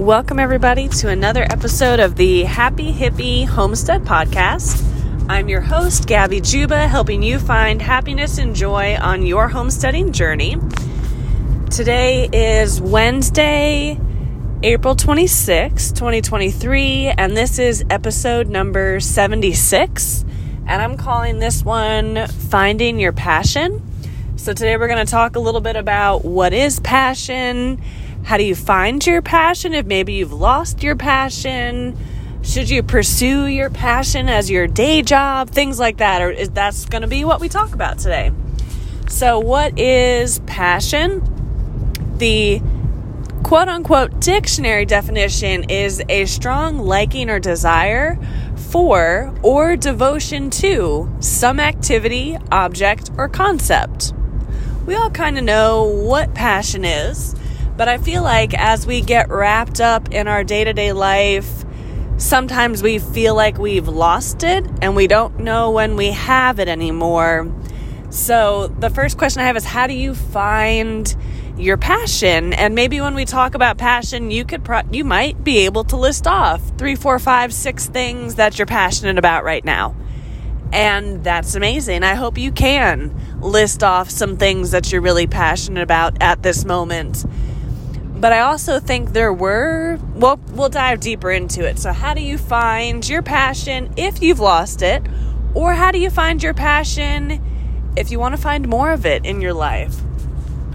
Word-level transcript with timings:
Welcome, 0.00 0.38
everybody, 0.38 0.88
to 0.88 1.10
another 1.10 1.42
episode 1.42 2.00
of 2.00 2.16
the 2.16 2.44
Happy 2.44 2.90
Hippie 2.90 3.46
Homestead 3.46 4.02
Podcast. 4.02 4.82
I'm 5.28 5.50
your 5.50 5.60
host, 5.60 6.06
Gabby 6.06 6.40
Juba, 6.40 6.88
helping 6.88 7.22
you 7.22 7.38
find 7.38 7.82
happiness 7.82 8.38
and 8.38 8.56
joy 8.56 8.96
on 8.96 9.26
your 9.26 9.48
homesteading 9.48 10.12
journey. 10.12 10.56
Today 11.70 12.30
is 12.32 12.80
Wednesday, 12.80 14.00
April 14.62 14.96
26, 14.96 15.92
2023, 15.92 17.08
and 17.08 17.36
this 17.36 17.58
is 17.58 17.84
episode 17.90 18.48
number 18.48 19.00
76. 19.00 20.24
And 20.66 20.80
I'm 20.80 20.96
calling 20.96 21.40
this 21.40 21.62
one 21.62 22.26
Finding 22.26 22.98
Your 22.98 23.12
Passion. 23.12 23.86
So, 24.36 24.54
today 24.54 24.78
we're 24.78 24.88
going 24.88 25.04
to 25.04 25.10
talk 25.10 25.36
a 25.36 25.40
little 25.40 25.60
bit 25.60 25.76
about 25.76 26.24
what 26.24 26.54
is 26.54 26.80
passion 26.80 27.82
how 28.24 28.36
do 28.36 28.44
you 28.44 28.54
find 28.54 29.04
your 29.06 29.22
passion 29.22 29.74
if 29.74 29.86
maybe 29.86 30.14
you've 30.14 30.32
lost 30.32 30.82
your 30.82 30.96
passion? 30.96 31.96
Should 32.42 32.70
you 32.70 32.82
pursue 32.82 33.46
your 33.46 33.70
passion 33.70 34.28
as 34.28 34.50
your 34.50 34.66
day 34.66 35.02
job? 35.02 35.50
Things 35.50 35.78
like 35.78 35.98
that. 35.98 36.22
Or 36.22 36.30
is 36.30 36.50
that's 36.50 36.86
going 36.86 37.02
to 37.02 37.08
be 37.08 37.24
what 37.24 37.40
we 37.40 37.48
talk 37.48 37.74
about 37.74 37.98
today. 37.98 38.32
So, 39.08 39.40
what 39.40 39.78
is 39.78 40.38
passion? 40.40 41.22
The 42.18 42.62
quote 43.42 43.68
unquote 43.68 44.20
dictionary 44.20 44.84
definition 44.84 45.64
is 45.68 46.02
a 46.08 46.24
strong 46.26 46.78
liking 46.78 47.28
or 47.28 47.40
desire 47.40 48.18
for 48.56 49.34
or 49.42 49.76
devotion 49.76 50.50
to 50.50 51.10
some 51.20 51.58
activity, 51.58 52.38
object, 52.52 53.10
or 53.18 53.28
concept. 53.28 54.12
We 54.86 54.94
all 54.94 55.10
kind 55.10 55.36
of 55.36 55.44
know 55.44 55.84
what 55.84 56.34
passion 56.34 56.84
is. 56.84 57.34
But 57.80 57.88
I 57.88 57.96
feel 57.96 58.22
like 58.22 58.52
as 58.52 58.86
we 58.86 59.00
get 59.00 59.30
wrapped 59.30 59.80
up 59.80 60.12
in 60.12 60.28
our 60.28 60.44
day 60.44 60.64
to 60.64 60.74
day 60.74 60.92
life, 60.92 61.64
sometimes 62.18 62.82
we 62.82 62.98
feel 62.98 63.34
like 63.34 63.56
we've 63.56 63.88
lost 63.88 64.42
it 64.42 64.66
and 64.82 64.94
we 64.94 65.06
don't 65.06 65.40
know 65.40 65.70
when 65.70 65.96
we 65.96 66.10
have 66.10 66.60
it 66.60 66.68
anymore. 66.68 67.50
So, 68.10 68.66
the 68.66 68.90
first 68.90 69.16
question 69.16 69.40
I 69.40 69.46
have 69.46 69.56
is 69.56 69.64
how 69.64 69.86
do 69.86 69.94
you 69.94 70.14
find 70.14 71.16
your 71.56 71.78
passion? 71.78 72.52
And 72.52 72.74
maybe 72.74 73.00
when 73.00 73.14
we 73.14 73.24
talk 73.24 73.54
about 73.54 73.78
passion, 73.78 74.30
you 74.30 74.44
could 74.44 74.62
pro- 74.62 74.82
you 74.92 75.02
might 75.02 75.42
be 75.42 75.60
able 75.60 75.84
to 75.84 75.96
list 75.96 76.26
off 76.26 76.60
three, 76.76 76.96
four, 76.96 77.18
five, 77.18 77.50
six 77.50 77.86
things 77.86 78.34
that 78.34 78.58
you're 78.58 78.66
passionate 78.66 79.16
about 79.16 79.42
right 79.42 79.64
now. 79.64 79.96
And 80.70 81.24
that's 81.24 81.54
amazing. 81.54 82.02
I 82.02 82.12
hope 82.12 82.36
you 82.36 82.52
can 82.52 83.40
list 83.40 83.82
off 83.82 84.10
some 84.10 84.36
things 84.36 84.72
that 84.72 84.92
you're 84.92 85.00
really 85.00 85.26
passionate 85.26 85.82
about 85.82 86.20
at 86.20 86.42
this 86.42 86.66
moment. 86.66 87.24
But 88.20 88.34
I 88.34 88.40
also 88.40 88.78
think 88.80 89.14
there 89.14 89.32
were, 89.32 89.98
well, 90.14 90.38
we'll 90.50 90.68
dive 90.68 91.00
deeper 91.00 91.30
into 91.30 91.66
it. 91.66 91.78
So, 91.78 91.90
how 91.90 92.12
do 92.12 92.20
you 92.20 92.36
find 92.36 93.08
your 93.08 93.22
passion 93.22 93.94
if 93.96 94.22
you've 94.22 94.40
lost 94.40 94.82
it? 94.82 95.02
Or 95.54 95.72
how 95.72 95.90
do 95.90 95.98
you 95.98 96.10
find 96.10 96.42
your 96.42 96.52
passion 96.52 97.42
if 97.96 98.10
you 98.10 98.20
want 98.20 98.36
to 98.36 98.40
find 98.40 98.68
more 98.68 98.92
of 98.92 99.06
it 99.06 99.24
in 99.24 99.40
your 99.40 99.54
life? 99.54 99.96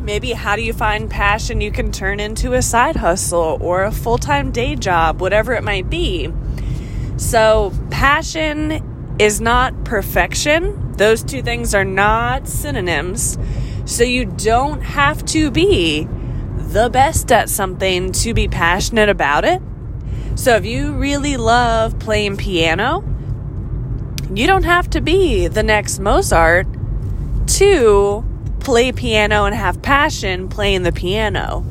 Maybe 0.02 0.32
how 0.32 0.56
do 0.56 0.64
you 0.64 0.74
find 0.74 1.10
passion 1.10 1.62
you 1.62 1.72
can 1.72 1.92
turn 1.92 2.20
into 2.20 2.54
a 2.54 2.64
side 2.64 2.96
hustle 2.96 3.60
or 3.62 3.84
a 3.84 3.92
full 3.92 4.18
time 4.18 4.52
day 4.52 4.76
job, 4.76 5.22
whatever 5.22 5.54
it 5.54 5.64
might 5.64 5.88
be? 5.88 6.34
So, 7.18 7.72
passion 7.92 9.16
is 9.20 9.40
not 9.40 9.86
perfection. 9.86 10.94
Those 10.94 11.22
two 11.22 11.44
things 11.44 11.76
are 11.76 11.86
not 11.86 12.48
synonyms. 12.48 13.38
So, 13.86 14.04
you 14.04 14.26
don't 14.26 14.82
have 14.82 15.24
to 15.26 15.52
be 15.52 16.08
the 16.76 16.90
best 16.90 17.32
at 17.32 17.50
something 17.50 18.12
to 18.12 18.34
be 18.34 18.50
passionate 18.50 19.08
about 19.08 19.46
it. 19.46 19.62
So 20.36 20.58
if 20.58 20.66
you 20.66 20.92
really 20.92 21.38
love 21.38 21.98
playing 22.00 22.36
piano, 22.36 23.02
you 24.34 24.46
don't 24.46 24.66
have 24.66 24.90
to 24.90 25.00
be 25.00 25.48
the 25.48 25.64
next 25.64 26.00
Mozart 26.00 26.68
to 27.60 28.26
play 28.60 28.92
piano 28.92 29.46
and 29.46 29.56
have 29.56 29.82
passion 29.82 30.50
playing 30.50 30.84
the 30.84 30.92
piano. 30.92 31.64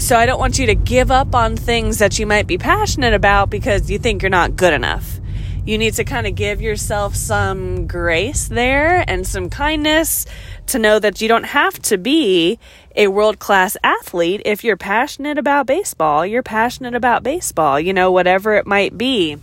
So 0.00 0.18
I 0.18 0.26
don't 0.26 0.38
want 0.38 0.58
you 0.58 0.66
to 0.66 0.74
give 0.74 1.10
up 1.10 1.34
on 1.34 1.56
things 1.56 1.96
that 1.96 2.18
you 2.18 2.26
might 2.26 2.46
be 2.46 2.58
passionate 2.58 3.14
about 3.14 3.48
because 3.48 3.90
you 3.90 3.98
think 3.98 4.20
you're 4.20 4.28
not 4.28 4.56
good 4.56 4.74
enough. 4.74 5.18
You 5.66 5.78
need 5.78 5.94
to 5.94 6.04
kind 6.04 6.28
of 6.28 6.36
give 6.36 6.60
yourself 6.60 7.16
some 7.16 7.88
grace 7.88 8.46
there 8.46 9.04
and 9.08 9.26
some 9.26 9.50
kindness 9.50 10.24
to 10.66 10.78
know 10.78 11.00
that 11.00 11.20
you 11.20 11.26
don't 11.26 11.42
have 11.42 11.82
to 11.82 11.98
be 11.98 12.60
a 12.94 13.08
world 13.08 13.40
class 13.40 13.76
athlete 13.82 14.42
if 14.44 14.62
you're 14.62 14.76
passionate 14.76 15.38
about 15.38 15.66
baseball. 15.66 16.24
You're 16.24 16.44
passionate 16.44 16.94
about 16.94 17.24
baseball, 17.24 17.80
you 17.80 17.92
know, 17.92 18.12
whatever 18.12 18.54
it 18.54 18.64
might 18.64 18.96
be. 18.96 19.38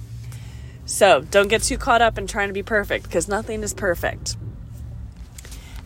So 0.85 1.23
don't 1.29 1.49
get 1.49 1.63
too 1.63 1.77
caught 1.77 2.01
up 2.01 2.17
in 2.17 2.25
trying 2.25 2.47
to 2.47 2.53
be 2.53 2.63
perfect 2.63 3.03
because 3.03 3.27
nothing 3.27 3.61
is 3.61 3.73
perfect. 3.73 4.37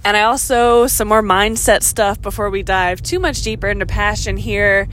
And 0.05 0.15
I 0.15 0.21
also, 0.21 0.85
some 0.85 1.07
more 1.07 1.23
mindset 1.23 1.81
stuff 1.81 2.21
before 2.21 2.51
we 2.51 2.61
dive 2.61 3.01
too 3.01 3.17
much 3.17 3.41
deeper 3.41 3.69
into 3.69 3.87
passion 3.87 4.37
here, 4.37 4.87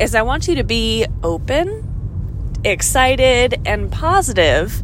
is 0.00 0.14
I 0.14 0.22
want 0.22 0.48
you 0.48 0.54
to 0.54 0.64
be 0.64 1.04
open, 1.22 2.60
excited, 2.64 3.60
and 3.66 3.92
positive 3.92 4.82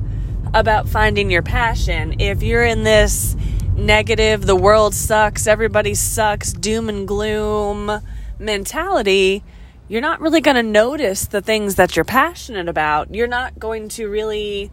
about 0.55 0.89
finding 0.89 1.31
your 1.31 1.43
passion. 1.43 2.21
If 2.21 2.43
you're 2.43 2.65
in 2.65 2.85
this 2.85 3.37
negative, 3.77 4.47
the 4.47 4.57
world 4.57 4.95
sucks, 4.95 5.47
everybody 5.47 5.95
sucks, 5.95 6.53
doom 6.53 6.89
and 6.89 7.09
gloom 7.09 8.03
mentality, 8.39 9.43
you're 9.89 10.01
not 10.01 10.21
really 10.21 10.41
going 10.41 10.57
to 10.57 10.63
notice 10.63 11.27
the 11.27 11.41
things 11.41 11.75
that 11.77 11.97
you're 11.97 12.05
passionate 12.05 12.69
about. 12.69 13.15
You're 13.15 13.27
not 13.27 13.59
going 13.59 13.89
to 13.91 14.09
really 14.09 14.71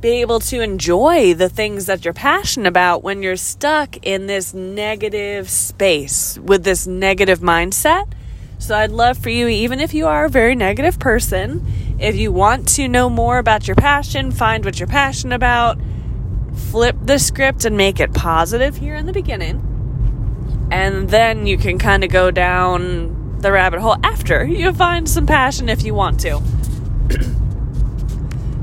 be 0.00 0.20
able 0.20 0.40
to 0.40 0.60
enjoy 0.60 1.34
the 1.34 1.48
things 1.48 1.86
that 1.86 2.04
you're 2.04 2.14
passionate 2.14 2.68
about 2.68 3.02
when 3.02 3.22
you're 3.22 3.36
stuck 3.36 3.96
in 4.06 4.26
this 4.26 4.52
negative 4.52 5.48
space 5.48 6.38
with 6.38 6.64
this 6.64 6.86
negative 6.86 7.40
mindset. 7.40 8.12
So 8.58 8.76
I'd 8.76 8.90
love 8.90 9.18
for 9.18 9.30
you, 9.30 9.48
even 9.48 9.80
if 9.80 9.94
you 9.94 10.06
are 10.06 10.26
a 10.26 10.30
very 10.30 10.54
negative 10.54 10.98
person, 10.98 11.66
if 11.98 12.16
you 12.16 12.32
want 12.32 12.68
to 12.68 12.88
know 12.88 13.08
more 13.08 13.38
about 13.38 13.66
your 13.66 13.76
passion, 13.76 14.30
find 14.30 14.64
what 14.64 14.78
you're 14.78 14.86
passionate 14.86 15.34
about 15.34 15.78
flip 16.56 16.96
the 17.02 17.18
script 17.18 17.64
and 17.64 17.76
make 17.76 18.00
it 18.00 18.12
positive 18.14 18.76
here 18.76 18.94
in 18.94 19.06
the 19.06 19.12
beginning. 19.12 19.62
And 20.70 21.08
then 21.08 21.46
you 21.46 21.58
can 21.58 21.78
kind 21.78 22.02
of 22.02 22.10
go 22.10 22.30
down 22.30 23.38
the 23.40 23.52
rabbit 23.52 23.80
hole 23.80 23.96
after 24.02 24.44
you 24.44 24.72
find 24.72 25.08
some 25.08 25.26
passion 25.26 25.68
if 25.68 25.84
you 25.84 25.94
want 25.94 26.20
to. 26.20 26.36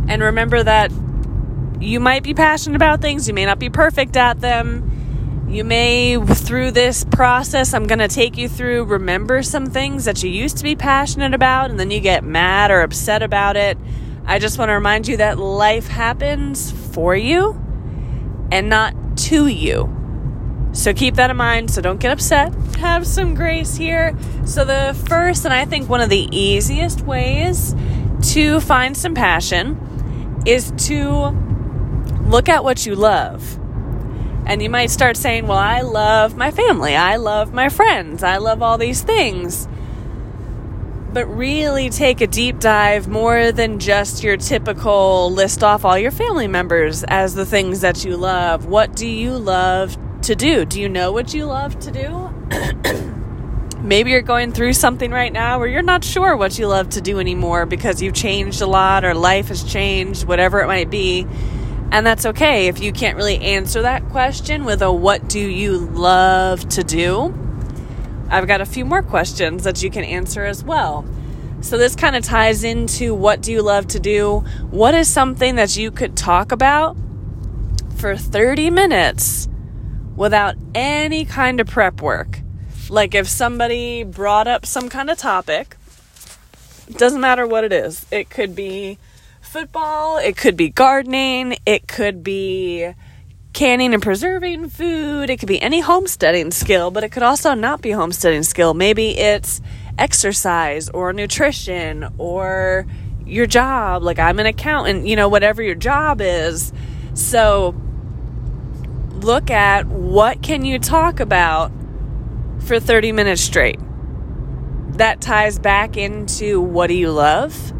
and 0.07 0.21
remember 0.21 0.63
that 0.63 0.91
you 1.79 1.99
might 1.99 2.23
be 2.23 2.33
passionate 2.33 2.75
about 2.75 3.01
things, 3.01 3.27
you 3.27 3.33
may 3.33 3.45
not 3.45 3.59
be 3.59 3.69
perfect 3.69 4.17
at 4.17 4.41
them. 4.41 4.89
You 5.53 5.63
may, 5.63 6.17
through 6.17 6.71
this 6.71 7.03
process, 7.03 7.75
I'm 7.75 7.85
going 7.85 7.99
to 7.99 8.07
take 8.07 8.37
you 8.39 8.49
through, 8.49 8.85
remember 8.85 9.43
some 9.43 9.67
things 9.67 10.05
that 10.05 10.23
you 10.23 10.31
used 10.31 10.57
to 10.57 10.63
be 10.63 10.75
passionate 10.75 11.35
about, 11.35 11.69
and 11.69 11.79
then 11.79 11.91
you 11.91 11.99
get 11.99 12.23
mad 12.23 12.71
or 12.71 12.81
upset 12.81 13.21
about 13.21 13.55
it. 13.55 13.77
I 14.25 14.39
just 14.39 14.57
want 14.57 14.69
to 14.69 14.73
remind 14.73 15.07
you 15.07 15.17
that 15.17 15.37
life 15.37 15.87
happens 15.87 16.71
for 16.71 17.15
you 17.15 17.51
and 18.51 18.67
not 18.67 18.95
to 19.15 19.45
you. 19.45 19.95
So 20.71 20.91
keep 20.91 21.13
that 21.15 21.29
in 21.29 21.37
mind. 21.37 21.69
So 21.69 21.83
don't 21.83 21.99
get 21.99 22.11
upset. 22.11 22.51
Have 22.77 23.05
some 23.05 23.35
grace 23.35 23.75
here. 23.75 24.17
So, 24.45 24.65
the 24.65 24.99
first, 25.07 25.45
and 25.45 25.53
I 25.53 25.65
think 25.65 25.87
one 25.87 26.01
of 26.01 26.09
the 26.09 26.27
easiest 26.35 27.01
ways 27.01 27.75
to 28.33 28.59
find 28.59 28.97
some 28.97 29.13
passion 29.13 30.41
is 30.47 30.73
to 30.87 31.27
look 32.25 32.49
at 32.49 32.63
what 32.63 32.87
you 32.87 32.95
love. 32.95 33.59
And 34.45 34.61
you 34.61 34.69
might 34.69 34.91
start 34.91 35.17
saying, 35.17 35.47
Well, 35.47 35.57
I 35.57 35.81
love 35.81 36.35
my 36.35 36.51
family. 36.51 36.95
I 36.95 37.15
love 37.15 37.53
my 37.53 37.69
friends. 37.69 38.23
I 38.23 38.37
love 38.37 38.61
all 38.61 38.77
these 38.77 39.01
things 39.01 39.67
but 41.13 41.25
really 41.27 41.89
take 41.89 42.21
a 42.21 42.27
deep 42.27 42.59
dive 42.59 43.07
more 43.07 43.51
than 43.51 43.77
just 43.77 44.23
your 44.23 44.35
typical 44.35 45.31
list 45.31 45.63
off 45.63 45.85
all 45.85 45.97
your 45.97 46.11
family 46.11 46.47
members 46.47 47.03
as 47.03 47.35
the 47.35 47.45
things 47.45 47.81
that 47.81 48.03
you 48.03 48.17
love. 48.17 48.65
What 48.65 48.95
do 48.95 49.07
you 49.07 49.37
love 49.37 49.95
to 50.23 50.35
do? 50.35 50.65
Do 50.65 50.81
you 50.81 50.89
know 50.89 51.11
what 51.11 51.33
you 51.33 51.45
love 51.45 51.77
to 51.79 51.91
do? 51.91 53.11
Maybe 53.81 54.11
you're 54.11 54.21
going 54.21 54.53
through 54.53 54.73
something 54.73 55.11
right 55.11 55.31
now 55.31 55.59
where 55.59 55.67
you're 55.67 55.81
not 55.83 56.03
sure 56.03 56.35
what 56.35 56.57
you 56.57 56.67
love 56.67 56.89
to 56.89 57.01
do 57.01 57.19
anymore 57.19 57.65
because 57.65 58.01
you've 58.01 58.15
changed 58.15 58.61
a 58.61 58.67
lot 58.67 59.05
or 59.05 59.13
life 59.13 59.49
has 59.49 59.63
changed, 59.63 60.25
whatever 60.25 60.61
it 60.61 60.67
might 60.67 60.89
be. 60.89 61.27
And 61.93 62.07
that's 62.07 62.25
okay 62.25 62.69
if 62.69 62.81
you 62.81 62.91
can't 62.91 63.17
really 63.17 63.37
answer 63.37 63.83
that 63.83 64.03
question 64.09 64.65
with 64.65 64.81
a 64.81 64.91
what 64.91 65.29
do 65.29 65.39
you 65.39 65.77
love 65.77 66.67
to 66.69 66.83
do? 66.83 67.31
I've 68.31 68.47
got 68.47 68.61
a 68.61 68.65
few 68.65 68.83
more 68.83 69.03
questions 69.03 69.63
that 69.65 69.83
you 69.83 69.91
can 69.91 70.03
answer 70.03 70.43
as 70.43 70.63
well. 70.63 71.05
So, 71.61 71.77
this 71.77 71.95
kind 71.95 72.15
of 72.15 72.23
ties 72.23 72.63
into 72.63 73.13
what 73.13 73.43
do 73.43 73.51
you 73.51 73.61
love 73.61 73.85
to 73.89 73.99
do? 73.99 74.39
What 74.71 74.95
is 74.95 75.07
something 75.07 75.55
that 75.57 75.77
you 75.77 75.91
could 75.91 76.17
talk 76.17 76.51
about 76.51 76.97
for 77.97 78.17
30 78.17 78.71
minutes 78.71 79.47
without 80.15 80.55
any 80.73 81.25
kind 81.25 81.59
of 81.59 81.67
prep 81.67 82.01
work? 82.01 82.39
Like, 82.89 83.13
if 83.13 83.27
somebody 83.27 84.01
brought 84.03 84.47
up 84.47 84.65
some 84.65 84.89
kind 84.89 85.11
of 85.11 85.19
topic 85.19 85.77
Doesn't 86.97 87.21
matter 87.21 87.45
what 87.45 87.63
it 87.63 87.71
is. 87.71 88.07
It 88.09 88.31
could 88.31 88.55
be 88.55 88.97
football, 89.53 90.17
it 90.17 90.35
could 90.35 90.57
be 90.57 90.67
gardening, 90.67 91.55
it 91.63 91.87
could 91.87 92.23
be 92.23 92.91
canning 93.53 93.93
and 93.93 94.01
preserving 94.01 94.67
food, 94.67 95.29
it 95.29 95.37
could 95.37 95.47
be 95.47 95.61
any 95.61 95.79
homesteading 95.79 96.49
skill, 96.49 96.89
but 96.89 97.03
it 97.03 97.09
could 97.11 97.21
also 97.21 97.53
not 97.53 97.79
be 97.79 97.91
homesteading 97.91 98.41
skill. 98.41 98.73
Maybe 98.73 99.15
it's 99.15 99.61
exercise 99.99 100.89
or 100.89 101.13
nutrition 101.13 102.15
or 102.17 102.87
your 103.27 103.45
job. 103.45 104.01
Like 104.01 104.17
I'm 104.17 104.39
an 104.39 104.47
accountant, 104.47 105.05
you 105.05 105.15
know, 105.15 105.29
whatever 105.29 105.61
your 105.61 105.75
job 105.75 106.19
is. 106.19 106.73
So 107.13 107.75
look 109.19 109.51
at 109.51 109.85
what 109.85 110.41
can 110.41 110.65
you 110.65 110.79
talk 110.79 111.19
about 111.19 111.71
for 112.61 112.79
30 112.79 113.11
minutes 113.11 113.43
straight. 113.43 113.79
That 114.97 115.21
ties 115.21 115.59
back 115.59 115.95
into 115.95 116.59
what 116.59 116.87
do 116.87 116.95
you 116.95 117.11
love? 117.11 117.71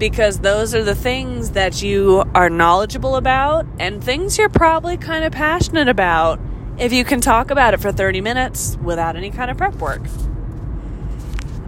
Because 0.00 0.40
those 0.40 0.74
are 0.74 0.82
the 0.82 0.96
things 0.96 1.50
that 1.50 1.82
you 1.82 2.24
are 2.34 2.50
knowledgeable 2.50 3.14
about 3.14 3.66
and 3.78 4.02
things 4.02 4.38
you're 4.38 4.48
probably 4.48 4.96
kind 4.96 5.24
of 5.24 5.30
passionate 5.30 5.88
about 5.88 6.40
if 6.78 6.92
you 6.92 7.04
can 7.04 7.20
talk 7.20 7.50
about 7.50 7.74
it 7.74 7.80
for 7.80 7.92
30 7.92 8.22
minutes 8.22 8.78
without 8.82 9.14
any 9.14 9.30
kind 9.30 9.50
of 9.50 9.58
prep 9.58 9.74
work. 9.76 10.00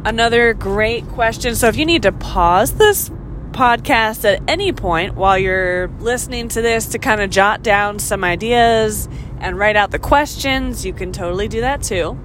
Another 0.05 0.55
great 0.55 1.07
question. 1.09 1.55
So, 1.55 1.69
if 1.69 1.77
you 1.77 1.85
need 1.85 2.03
to 2.03 2.13
pause 2.13 2.73
this 2.73 3.11
podcast 3.53 4.25
at 4.25 4.43
any 4.49 4.73
point 4.73 5.15
while 5.15 5.39
you're 5.39 5.89
listening 6.01 6.49
to 6.49 6.63
this 6.63 6.87
to 6.87 6.99
kind 6.99 7.21
of 7.21 7.31
jot 7.31 7.63
down 7.63 7.99
some 7.99 8.25
ideas 8.25 9.09
and 9.39 9.59
write 9.59 9.77
out 9.77 9.91
the 9.91 9.99
questions, 9.99 10.85
you 10.87 10.93
can 10.93 11.13
totally 11.13 11.49
do 11.49 11.61
that 11.61 11.83
too. 11.83 12.19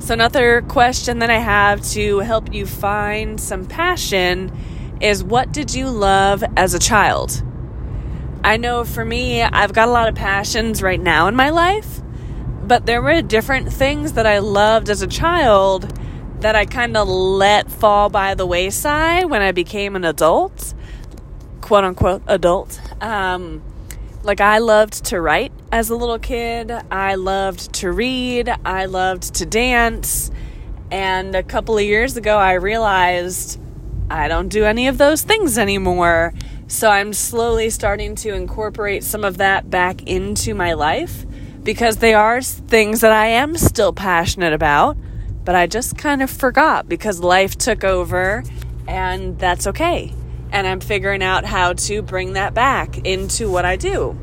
So, 0.00 0.14
another 0.14 0.62
question 0.62 1.18
that 1.18 1.28
I 1.28 1.38
have 1.38 1.82
to 1.90 2.20
help 2.20 2.54
you 2.54 2.64
find 2.64 3.38
some 3.38 3.66
passion 3.66 4.50
is 4.98 5.22
what 5.22 5.52
did 5.52 5.74
you 5.74 5.90
love 5.90 6.42
as 6.56 6.72
a 6.72 6.78
child? 6.78 7.42
I 8.42 8.56
know 8.56 8.84
for 8.84 9.04
me, 9.04 9.42
I've 9.42 9.74
got 9.74 9.88
a 9.88 9.90
lot 9.90 10.08
of 10.08 10.14
passions 10.14 10.82
right 10.82 10.98
now 10.98 11.28
in 11.28 11.36
my 11.36 11.50
life, 11.50 12.00
but 12.62 12.86
there 12.86 13.02
were 13.02 13.20
different 13.20 13.70
things 13.70 14.14
that 14.14 14.26
I 14.26 14.38
loved 14.38 14.88
as 14.88 15.02
a 15.02 15.06
child 15.06 15.82
that 16.40 16.56
I 16.56 16.64
kind 16.64 16.96
of 16.96 17.06
let 17.06 17.70
fall 17.70 18.08
by 18.08 18.34
the 18.34 18.46
wayside 18.46 19.26
when 19.26 19.42
I 19.42 19.52
became 19.52 19.96
an 19.96 20.06
adult, 20.06 20.72
quote 21.60 21.84
unquote 21.84 22.22
adult. 22.26 22.80
Um, 23.02 23.60
like 24.22 24.40
I 24.40 24.58
loved 24.58 25.04
to 25.06 25.20
write 25.20 25.52
as 25.72 25.90
a 25.90 25.96
little 25.96 26.18
kid. 26.18 26.72
I 26.90 27.14
loved 27.14 27.72
to 27.74 27.92
read. 27.92 28.48
I 28.64 28.86
loved 28.86 29.34
to 29.34 29.46
dance. 29.46 30.30
And 30.90 31.34
a 31.34 31.42
couple 31.42 31.76
of 31.76 31.84
years 31.84 32.16
ago, 32.16 32.36
I 32.36 32.54
realized 32.54 33.60
I 34.10 34.28
don't 34.28 34.48
do 34.48 34.64
any 34.64 34.88
of 34.88 34.98
those 34.98 35.22
things 35.22 35.58
anymore. 35.58 36.34
So 36.66 36.90
I'm 36.90 37.12
slowly 37.12 37.70
starting 37.70 38.14
to 38.16 38.34
incorporate 38.34 39.04
some 39.04 39.24
of 39.24 39.38
that 39.38 39.70
back 39.70 40.02
into 40.04 40.54
my 40.54 40.72
life 40.72 41.26
because 41.62 41.98
they 41.98 42.14
are 42.14 42.40
things 42.42 43.00
that 43.02 43.12
I 43.12 43.26
am 43.26 43.56
still 43.56 43.92
passionate 43.92 44.52
about 44.52 44.96
but 45.44 45.54
I 45.54 45.66
just 45.66 45.96
kind 45.96 46.22
of 46.22 46.30
forgot 46.30 46.88
because 46.88 47.20
life 47.20 47.56
took 47.56 47.82
over, 47.82 48.44
and 48.86 49.38
that's 49.38 49.66
okay. 49.66 50.14
And 50.52 50.66
I'm 50.66 50.80
figuring 50.80 51.22
out 51.22 51.44
how 51.44 51.72
to 51.72 52.02
bring 52.02 52.34
that 52.34 52.54
back 52.54 52.98
into 53.06 53.50
what 53.50 53.64
I 53.64 53.76
do. 53.76 54.18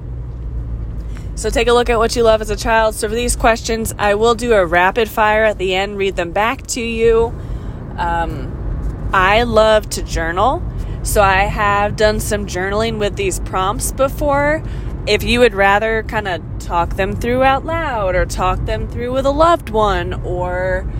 So 1.37 1.51
take 1.51 1.67
a 1.67 1.73
look 1.73 1.87
at 1.87 1.99
what 1.99 2.15
you 2.15 2.23
love 2.23 2.41
as 2.41 2.49
a 2.49 2.55
child. 2.55 2.95
So 2.95 3.07
for 3.07 3.13
these 3.13 3.35
questions, 3.35 3.93
I 3.99 4.15
will 4.15 4.33
do 4.33 4.53
a 4.53 4.65
rapid 4.65 5.07
fire 5.07 5.43
at 5.43 5.59
the 5.59 5.75
end, 5.75 5.95
read 5.95 6.15
them 6.15 6.31
back 6.31 6.65
to 6.67 6.81
you. 6.81 7.27
Um, 7.95 9.09
I 9.13 9.43
love 9.43 9.87
to 9.91 10.01
journal. 10.01 10.63
So 11.03 11.21
I 11.21 11.43
have 11.43 11.95
done 11.95 12.19
some 12.19 12.47
journaling 12.47 12.97
with 12.97 13.15
these 13.17 13.39
prompts 13.41 13.91
before. 13.91 14.63
If 15.05 15.21
you 15.21 15.39
would 15.39 15.53
rather 15.53 16.01
kind 16.01 16.27
of 16.27 16.41
talk 16.57 16.95
them 16.95 17.15
through 17.15 17.43
out 17.43 17.63
loud 17.63 18.15
or 18.15 18.25
talk 18.25 18.65
them 18.65 18.87
through 18.87 19.13
with 19.13 19.27
a 19.27 19.31
loved 19.31 19.69
one 19.69 20.13
or 20.25 20.91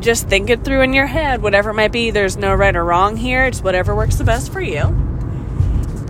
just 0.00 0.26
think 0.26 0.50
it 0.50 0.64
through 0.64 0.80
in 0.80 0.92
your 0.94 1.06
head, 1.06 1.42
whatever 1.42 1.70
it 1.70 1.74
might 1.74 1.92
be. 1.92 2.10
There's 2.10 2.36
no 2.36 2.52
right 2.52 2.74
or 2.74 2.84
wrong 2.84 3.16
here, 3.16 3.44
it's 3.46 3.62
whatever 3.62 3.94
works 3.94 4.16
the 4.16 4.24
best 4.24 4.52
for 4.52 4.60
you. 4.60 4.82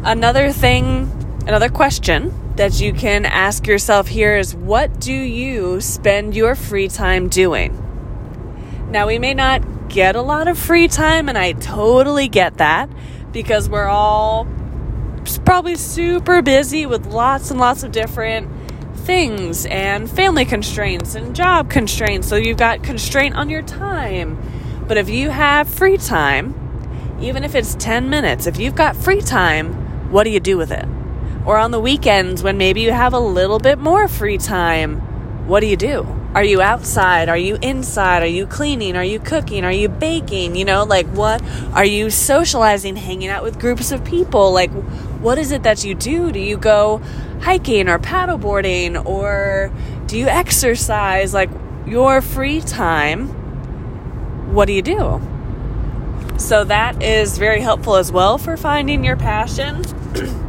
Another 0.02 0.50
thing, 0.50 1.10
another 1.46 1.68
question 1.68 2.32
that 2.60 2.78
you 2.78 2.92
can 2.92 3.24
ask 3.24 3.66
yourself 3.66 4.06
here 4.06 4.36
is 4.36 4.54
what 4.54 5.00
do 5.00 5.14
you 5.14 5.80
spend 5.80 6.36
your 6.36 6.54
free 6.54 6.88
time 6.88 7.26
doing? 7.26 7.72
Now, 8.90 9.06
we 9.06 9.18
may 9.18 9.32
not 9.32 9.88
get 9.88 10.14
a 10.14 10.20
lot 10.20 10.46
of 10.46 10.58
free 10.58 10.86
time, 10.86 11.30
and 11.30 11.38
I 11.38 11.52
totally 11.52 12.28
get 12.28 12.58
that 12.58 12.90
because 13.32 13.66
we're 13.66 13.88
all 13.88 14.46
probably 15.46 15.74
super 15.76 16.42
busy 16.42 16.84
with 16.84 17.06
lots 17.06 17.50
and 17.50 17.58
lots 17.58 17.82
of 17.82 17.92
different 17.92 18.50
things 18.94 19.64
and 19.64 20.10
family 20.10 20.44
constraints 20.44 21.14
and 21.14 21.34
job 21.34 21.70
constraints. 21.70 22.28
So 22.28 22.36
you've 22.36 22.58
got 22.58 22.82
constraint 22.82 23.36
on 23.36 23.48
your 23.48 23.62
time. 23.62 24.38
But 24.86 24.98
if 24.98 25.08
you 25.08 25.30
have 25.30 25.66
free 25.66 25.96
time, 25.96 26.54
even 27.22 27.42
if 27.42 27.54
it's 27.54 27.74
10 27.76 28.10
minutes, 28.10 28.46
if 28.46 28.58
you've 28.58 28.74
got 28.74 28.96
free 28.96 29.22
time, 29.22 30.10
what 30.12 30.24
do 30.24 30.30
you 30.30 30.40
do 30.40 30.58
with 30.58 30.70
it? 30.70 30.84
Or 31.46 31.56
on 31.56 31.70
the 31.70 31.80
weekends 31.80 32.42
when 32.42 32.58
maybe 32.58 32.82
you 32.82 32.92
have 32.92 33.14
a 33.14 33.20
little 33.20 33.58
bit 33.58 33.78
more 33.78 34.08
free 34.08 34.38
time, 34.38 35.00
what 35.48 35.60
do 35.60 35.66
you 35.66 35.76
do? 35.76 36.06
Are 36.34 36.44
you 36.44 36.62
outside? 36.62 37.28
Are 37.28 37.36
you 37.36 37.58
inside? 37.60 38.22
Are 38.22 38.26
you 38.26 38.46
cleaning? 38.46 38.94
Are 38.94 39.04
you 39.04 39.18
cooking? 39.18 39.64
Are 39.64 39.72
you 39.72 39.88
baking? 39.88 40.54
You 40.54 40.64
know, 40.64 40.84
like 40.84 41.06
what? 41.08 41.42
Are 41.72 41.84
you 41.84 42.08
socializing, 42.10 42.94
hanging 42.94 43.28
out 43.28 43.42
with 43.42 43.58
groups 43.58 43.90
of 43.90 44.04
people? 44.04 44.52
Like, 44.52 44.70
what 45.20 45.38
is 45.38 45.50
it 45.50 45.64
that 45.64 45.84
you 45.84 45.94
do? 45.94 46.30
Do 46.30 46.38
you 46.38 46.56
go 46.56 47.02
hiking 47.42 47.88
or 47.88 47.98
paddleboarding 47.98 49.04
or 49.04 49.72
do 50.06 50.16
you 50.16 50.28
exercise? 50.28 51.34
Like 51.34 51.50
your 51.84 52.20
free 52.20 52.60
time, 52.60 53.28
what 54.54 54.66
do 54.66 54.72
you 54.72 54.82
do? 54.82 55.20
So 56.38 56.62
that 56.64 57.02
is 57.02 57.38
very 57.38 57.60
helpful 57.60 57.96
as 57.96 58.12
well 58.12 58.38
for 58.38 58.56
finding 58.56 59.04
your 59.04 59.16
passion. 59.16 59.82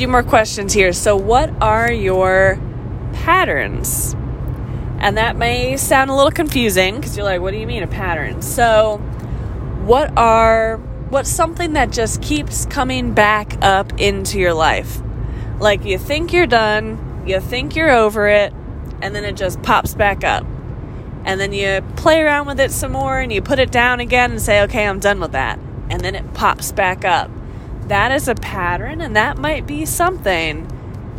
Few 0.00 0.08
more 0.08 0.22
questions 0.22 0.72
here. 0.72 0.94
So, 0.94 1.14
what 1.14 1.50
are 1.60 1.92
your 1.92 2.58
patterns? 3.12 4.14
And 4.98 5.18
that 5.18 5.36
may 5.36 5.76
sound 5.76 6.08
a 6.08 6.14
little 6.14 6.30
confusing 6.30 6.96
because 6.96 7.18
you're 7.18 7.26
like, 7.26 7.42
what 7.42 7.50
do 7.50 7.58
you 7.58 7.66
mean 7.66 7.82
a 7.82 7.86
pattern? 7.86 8.40
So, 8.40 8.96
what 9.84 10.16
are 10.16 10.78
what's 11.10 11.28
something 11.28 11.74
that 11.74 11.90
just 11.90 12.22
keeps 12.22 12.64
coming 12.64 13.12
back 13.12 13.58
up 13.60 13.92
into 14.00 14.38
your 14.38 14.54
life? 14.54 15.02
Like 15.58 15.84
you 15.84 15.98
think 15.98 16.32
you're 16.32 16.46
done, 16.46 17.24
you 17.26 17.38
think 17.38 17.76
you're 17.76 17.90
over 17.90 18.26
it, 18.26 18.54
and 19.02 19.14
then 19.14 19.26
it 19.26 19.36
just 19.36 19.60
pops 19.60 19.92
back 19.92 20.24
up. 20.24 20.46
And 21.26 21.38
then 21.38 21.52
you 21.52 21.82
play 21.96 22.22
around 22.22 22.46
with 22.46 22.58
it 22.58 22.70
some 22.70 22.92
more 22.92 23.18
and 23.18 23.30
you 23.30 23.42
put 23.42 23.58
it 23.58 23.70
down 23.70 24.00
again 24.00 24.30
and 24.30 24.40
say, 24.40 24.62
okay, 24.62 24.86
I'm 24.86 24.98
done 24.98 25.20
with 25.20 25.32
that. 25.32 25.58
And 25.90 26.00
then 26.00 26.14
it 26.14 26.32
pops 26.32 26.72
back 26.72 27.04
up. 27.04 27.30
That 27.90 28.12
is 28.12 28.28
a 28.28 28.36
pattern, 28.36 29.00
and 29.00 29.16
that 29.16 29.36
might 29.36 29.66
be 29.66 29.84
something 29.84 30.64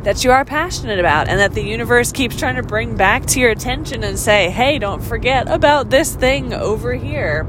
that 0.03 0.23
you 0.23 0.31
are 0.31 0.45
passionate 0.45 0.99
about 0.99 1.27
and 1.27 1.37
that 1.37 1.53
the 1.53 1.61
universe 1.61 2.13
keeps 2.13 2.37
trying 2.37 2.55
to 2.55 2.63
bring 2.63 2.95
back 2.95 3.25
to 3.25 3.41
your 3.41 3.49
attention 3.49 4.05
and 4.05 4.17
say, 4.17 4.49
hey, 4.49 4.79
don't 4.79 5.01
forget 5.01 5.51
about 5.51 5.89
this 5.89 6.15
thing 6.15 6.53
over 6.53 6.93
here. 6.93 7.45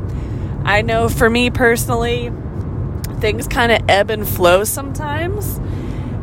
I 0.64 0.82
know 0.82 1.08
for 1.08 1.30
me 1.30 1.50
personally, 1.50 2.32
things 3.20 3.46
kind 3.46 3.70
of 3.70 3.82
ebb 3.88 4.10
and 4.10 4.28
flow 4.28 4.64
sometimes. 4.64 5.60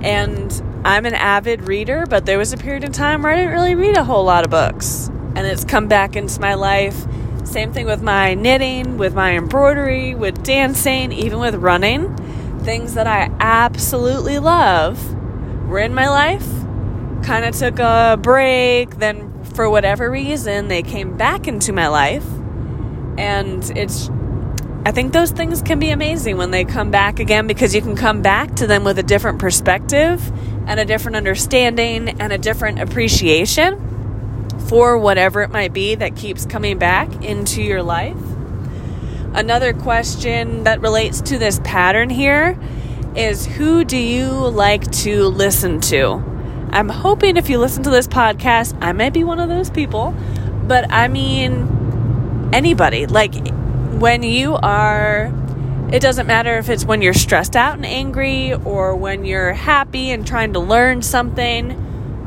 And 0.02 0.52
I'm 0.84 1.06
an 1.06 1.16
avid 1.16 1.70
reader, 1.70 2.06
but 2.06 2.26
there 2.26 2.38
was 2.38 2.52
a 2.52 2.58
period 2.58 2.84
of 2.84 2.92
time 2.92 3.22
where 3.22 3.32
I 3.32 3.38
didn't 3.38 3.54
really 3.54 3.76
read 3.76 3.96
a 3.96 4.04
whole 4.04 4.26
lot 4.26 4.44
of 4.44 4.52
books. 4.52 5.08
And 5.08 5.48
it's 5.48 5.64
come 5.64 5.88
back 5.88 6.18
into 6.18 6.42
my 6.42 6.56
life. 6.56 7.06
Same 7.46 7.72
thing 7.72 7.86
with 7.86 8.02
my 8.02 8.34
knitting, 8.34 8.98
with 8.98 9.16
my 9.16 9.38
embroidery, 9.38 10.16
with 10.16 10.44
dancing, 10.44 11.14
even 11.14 11.40
with 11.40 11.56
running. 11.56 12.19
Things 12.64 12.94
that 12.94 13.08
I 13.08 13.32
absolutely 13.40 14.40
love 14.40 15.16
were 15.68 15.80
in 15.80 15.94
my 15.94 16.10
life, 16.10 16.48
kind 17.24 17.46
of 17.46 17.56
took 17.56 17.80
a 17.80 18.18
break, 18.22 18.98
then 18.98 19.44
for 19.44 19.70
whatever 19.70 20.10
reason, 20.10 20.68
they 20.68 20.82
came 20.82 21.18
back 21.18 21.48
into 21.48 21.74
my 21.74 21.88
life. 21.88 22.26
And 23.18 23.70
it's 23.78 24.10
I 24.86 24.92
think 24.92 25.12
those 25.12 25.32
things 25.32 25.62
can 25.62 25.78
be 25.78 25.90
amazing 25.90 26.38
when 26.38 26.52
they 26.52 26.64
come 26.64 26.90
back 26.90 27.20
again 27.20 27.48
because 27.48 27.76
you 27.76 27.82
can 27.82 27.96
come 27.96 28.22
back 28.22 28.56
to 28.56 28.66
them 28.66 28.84
with 28.84 28.98
a 28.98 29.04
different 29.04 29.40
perspective 29.40 30.26
and 30.68 30.80
a 30.80 30.86
different 30.86 31.18
understanding 31.18 32.10
and 32.20 32.32
a 32.32 32.38
different 32.38 32.80
appreciation 32.80 33.78
for 34.70 34.98
whatever 34.98 35.42
it 35.42 35.50
might 35.50 35.74
be 35.74 35.96
that 35.96 36.16
keeps 36.16 36.46
coming 36.46 36.78
back 36.78 37.24
into 37.24 37.62
your 37.62 37.84
life. 37.84 38.18
Another 39.40 39.72
question 39.72 40.66
that 40.66 40.82
relates 40.82 41.22
to 41.22 41.38
this 41.38 41.62
pattern 41.64 42.10
here 42.10 42.60
is 43.16 43.46
who 43.46 43.86
do 43.86 43.96
you 43.96 44.30
like 44.30 44.92
to 44.92 45.28
listen 45.28 45.80
to? 45.80 46.22
I'm 46.72 46.90
hoping 46.90 47.38
if 47.38 47.50
you 47.50 47.58
listen 47.58 47.84
to 47.84 47.90
this 47.90 48.06
podcast, 48.06 48.78
I 48.82 48.92
might 48.92 49.14
be 49.14 49.24
one 49.24 49.40
of 49.40 49.48
those 49.48 49.70
people, 49.70 50.14
but 50.68 50.92
I 50.92 51.08
mean, 51.08 52.50
anybody. 52.52 53.06
Like, 53.06 53.34
when 54.02 54.24
you 54.24 54.56
are 54.56 55.32
it 55.94 56.02
doesn't 56.02 56.28
matter 56.28 56.58
if 56.58 56.68
it's 56.68 56.84
when 56.84 57.02
you're 57.02 57.14
stressed 57.14 57.56
out 57.56 57.76
and 57.76 57.86
angry 57.86 58.54
or 58.54 58.94
when 58.94 59.24
you're 59.24 59.54
happy 59.54 60.12
and 60.12 60.28
trying 60.28 60.52
to 60.52 60.60
learn 60.60 61.02
something. 61.02 61.70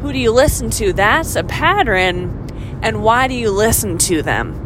Who 0.00 0.14
do 0.14 0.18
you 0.18 0.32
listen 0.32 0.70
to? 0.70 0.94
That's 0.94 1.36
a 1.36 1.44
pattern. 1.44 2.48
And 2.80 3.02
why 3.02 3.28
do 3.28 3.34
you 3.34 3.50
listen 3.50 3.98
to 3.98 4.22
them? 4.22 4.61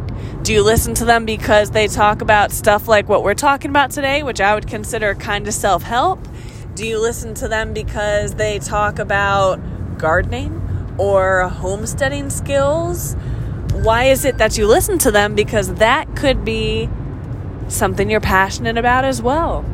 Do 0.47 0.53
you 0.53 0.63
listen 0.63 0.93
to 0.93 1.03
them 1.03 1.25
because 1.25 1.71
they 1.71 1.87
talk 1.89 2.21
about 2.21 2.53
stuff 2.53 2.87
like 2.87 3.09
what 3.09 3.21
we're 3.21 3.33
talking 3.33 3.69
about 3.69 3.91
today, 3.91 4.23
which 4.23 4.39
I 4.39 4.55
would 4.55 4.65
consider 4.65 5.13
kind 5.13 5.45
of 5.45 5.53
self 5.53 5.83
help? 5.83 6.25
Do 6.73 6.87
you 6.87 7.01
listen 7.01 7.33
to 7.33 7.49
them 7.49 7.73
because 7.73 8.35
they 8.35 8.57
talk 8.59 8.97
about 8.97 9.59
gardening 9.97 10.95
or 10.97 11.49
homesteading 11.49 12.29
skills? 12.29 13.17
Why 13.73 14.05
is 14.05 14.23
it 14.23 14.37
that 14.37 14.57
you 14.57 14.67
listen 14.67 14.97
to 14.99 15.11
them? 15.11 15.35
Because 15.35 15.73
that 15.73 16.15
could 16.15 16.45
be 16.45 16.87
something 17.67 18.09
you're 18.09 18.21
passionate 18.21 18.77
about 18.77 19.03
as 19.03 19.21
well. 19.21 19.65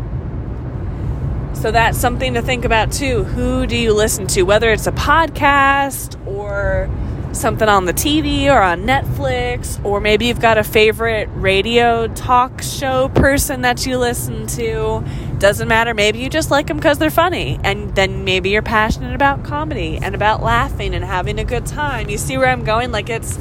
So 1.54 1.70
that's 1.70 2.00
something 2.00 2.34
to 2.34 2.42
think 2.42 2.66
about 2.66 2.92
too. 2.92 3.26
Who 3.26 3.68
do 3.68 3.78
you 3.78 3.94
listen 3.94 4.26
to? 4.30 4.42
Whether 4.42 4.72
it's 4.72 4.88
a 4.88 4.92
podcast 4.92 6.20
or 6.26 6.90
something 7.34 7.68
on 7.68 7.86
the 7.86 7.94
TV 7.94 8.46
or 8.46 8.62
on 8.62 8.84
Netflix, 8.84 9.84
or 9.84 10.00
maybe 10.00 10.26
you've 10.28 10.40
got 10.40 10.58
a 10.58 10.64
favorite 10.64 11.28
radio 11.34 12.08
talk 12.08 12.62
show 12.62 13.10
person 13.10 13.62
that 13.62 13.86
you 13.86 13.98
listen 13.98 14.48
to. 14.48 15.04
Doesn't 15.40 15.68
matter. 15.68 15.94
Maybe 15.94 16.20
you 16.20 16.30
just 16.30 16.52
like 16.52 16.68
them 16.68 16.78
because 16.78 17.00
they're 17.00 17.10
funny. 17.10 17.60
And 17.64 17.94
then 17.96 18.24
maybe 18.24 18.50
you're 18.50 18.62
passionate 18.62 19.14
about 19.14 19.44
comedy 19.44 19.98
and 20.02 20.16
about 20.16 20.42
laughing 20.42 20.94
and 20.94 21.04
having 21.04 21.40
a 21.40 21.44
good 21.44 21.66
time. 21.66 22.10
You 22.10 22.18
see 22.18 22.38
where 22.38 22.48
I'm 22.48 22.64
going? 22.64 22.92
Like 22.92 23.10
it's 23.10 23.40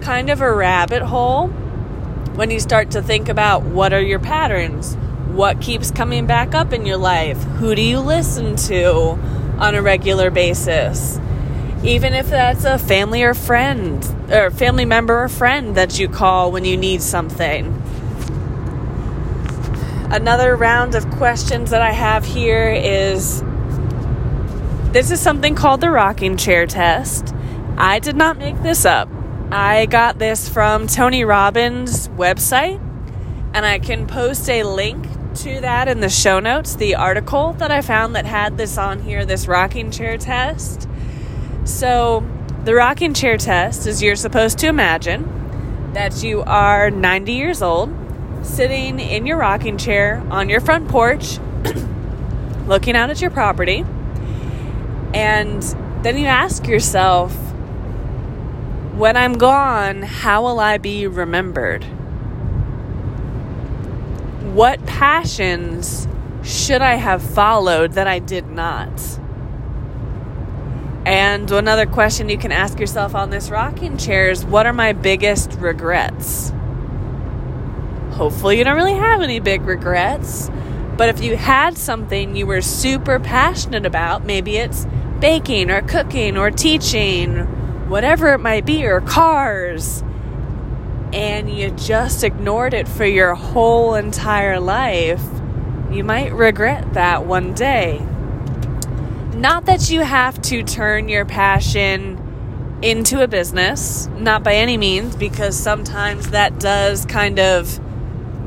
kind 0.00 0.30
of 0.30 0.40
a 0.40 0.52
rabbit 0.52 1.02
hole 1.02 1.48
when 2.38 2.50
you 2.50 2.60
start 2.60 2.90
to 2.92 3.02
think 3.02 3.28
about 3.28 3.62
what 3.62 3.92
are 3.92 4.00
your 4.00 4.20
patterns, 4.20 4.94
what 5.32 5.60
keeps 5.60 5.90
coming 5.90 6.26
back 6.26 6.54
up 6.54 6.72
in 6.72 6.86
your 6.86 6.96
life, 6.96 7.42
who 7.58 7.74
do 7.74 7.82
you 7.82 7.98
listen 7.98 8.56
to 8.56 9.18
on 9.58 9.74
a 9.74 9.82
regular 9.82 10.30
basis. 10.30 11.18
Even 11.82 12.12
if 12.12 12.28
that's 12.28 12.64
a 12.64 12.78
family 12.78 13.22
or 13.22 13.34
friend, 13.34 14.04
or 14.32 14.50
family 14.50 14.84
member 14.84 15.22
or 15.22 15.28
friend 15.28 15.76
that 15.76 15.98
you 15.98 16.08
call 16.08 16.50
when 16.50 16.64
you 16.64 16.76
need 16.76 17.02
something. 17.02 17.66
Another 20.10 20.56
round 20.56 20.94
of 20.94 21.08
questions 21.10 21.70
that 21.70 21.82
I 21.82 21.92
have 21.92 22.24
here 22.24 22.72
is 22.72 23.42
this 24.92 25.10
is 25.10 25.20
something 25.20 25.54
called 25.54 25.80
the 25.80 25.90
rocking 25.90 26.36
chair 26.36 26.66
test. 26.66 27.34
I 27.76 27.98
did 27.98 28.16
not 28.16 28.38
make 28.38 28.60
this 28.62 28.84
up. 28.84 29.08
I 29.52 29.86
got 29.86 30.18
this 30.18 30.48
from 30.48 30.88
Tony 30.88 31.24
Robbins' 31.24 32.08
website, 32.08 32.80
and 33.54 33.64
I 33.64 33.78
can 33.78 34.06
post 34.06 34.48
a 34.50 34.62
link 34.64 35.06
to 35.36 35.60
that 35.60 35.88
in 35.88 36.00
the 36.00 36.08
show 36.08 36.40
notes, 36.40 36.74
the 36.74 36.96
article 36.96 37.52
that 37.54 37.70
I 37.70 37.82
found 37.82 38.16
that 38.16 38.26
had 38.26 38.56
this 38.56 38.76
on 38.76 39.00
here, 39.00 39.24
this 39.24 39.46
rocking 39.46 39.90
chair 39.90 40.18
test. 40.18 40.88
So, 41.68 42.26
the 42.64 42.74
rocking 42.74 43.12
chair 43.12 43.36
test 43.36 43.86
is 43.86 44.02
you're 44.02 44.16
supposed 44.16 44.56
to 44.60 44.68
imagine 44.68 45.92
that 45.92 46.22
you 46.24 46.42
are 46.44 46.90
90 46.90 47.32
years 47.32 47.60
old, 47.60 47.94
sitting 48.42 48.98
in 48.98 49.26
your 49.26 49.36
rocking 49.36 49.76
chair 49.76 50.24
on 50.30 50.48
your 50.48 50.60
front 50.60 50.88
porch, 50.88 51.38
looking 52.66 52.96
out 52.96 53.10
at 53.10 53.20
your 53.20 53.30
property, 53.30 53.84
and 55.12 55.62
then 56.02 56.16
you 56.16 56.24
ask 56.24 56.66
yourself, 56.66 57.34
when 58.96 59.18
I'm 59.18 59.34
gone, 59.34 60.02
how 60.02 60.44
will 60.44 60.60
I 60.60 60.78
be 60.78 61.06
remembered? 61.06 61.84
What 64.54 64.86
passions 64.86 66.08
should 66.42 66.80
I 66.80 66.94
have 66.94 67.22
followed 67.22 67.92
that 67.92 68.06
I 68.06 68.20
did 68.20 68.46
not? 68.48 69.18
And 71.08 71.50
another 71.50 71.86
question 71.86 72.28
you 72.28 72.36
can 72.36 72.52
ask 72.52 72.78
yourself 72.78 73.14
on 73.14 73.30
this 73.30 73.48
rocking 73.48 73.96
chair 73.96 74.28
is 74.28 74.44
what 74.44 74.66
are 74.66 74.74
my 74.74 74.92
biggest 74.92 75.54
regrets? 75.54 76.52
Hopefully, 78.10 78.58
you 78.58 78.64
don't 78.64 78.76
really 78.76 78.92
have 78.92 79.22
any 79.22 79.40
big 79.40 79.62
regrets. 79.62 80.50
But 80.98 81.08
if 81.08 81.22
you 81.22 81.38
had 81.38 81.78
something 81.78 82.36
you 82.36 82.46
were 82.46 82.60
super 82.60 83.18
passionate 83.18 83.86
about, 83.86 84.26
maybe 84.26 84.58
it's 84.58 84.86
baking 85.18 85.70
or 85.70 85.80
cooking 85.80 86.36
or 86.36 86.50
teaching 86.50 87.38
whatever 87.88 88.34
it 88.34 88.40
might 88.40 88.66
be, 88.66 88.84
or 88.84 89.00
cars, 89.00 90.02
and 91.14 91.48
you 91.48 91.70
just 91.70 92.22
ignored 92.22 92.74
it 92.74 92.86
for 92.86 93.06
your 93.06 93.34
whole 93.34 93.94
entire 93.94 94.60
life, 94.60 95.24
you 95.90 96.04
might 96.04 96.34
regret 96.34 96.92
that 96.92 97.24
one 97.24 97.54
day. 97.54 98.06
Not 99.38 99.66
that 99.66 99.88
you 99.88 100.00
have 100.00 100.42
to 100.42 100.64
turn 100.64 101.08
your 101.08 101.24
passion 101.24 102.78
into 102.82 103.22
a 103.22 103.28
business, 103.28 104.08
not 104.16 104.42
by 104.42 104.54
any 104.54 104.76
means, 104.76 105.14
because 105.14 105.56
sometimes 105.56 106.30
that 106.30 106.58
does 106.58 107.06
kind 107.06 107.38
of 107.38 107.78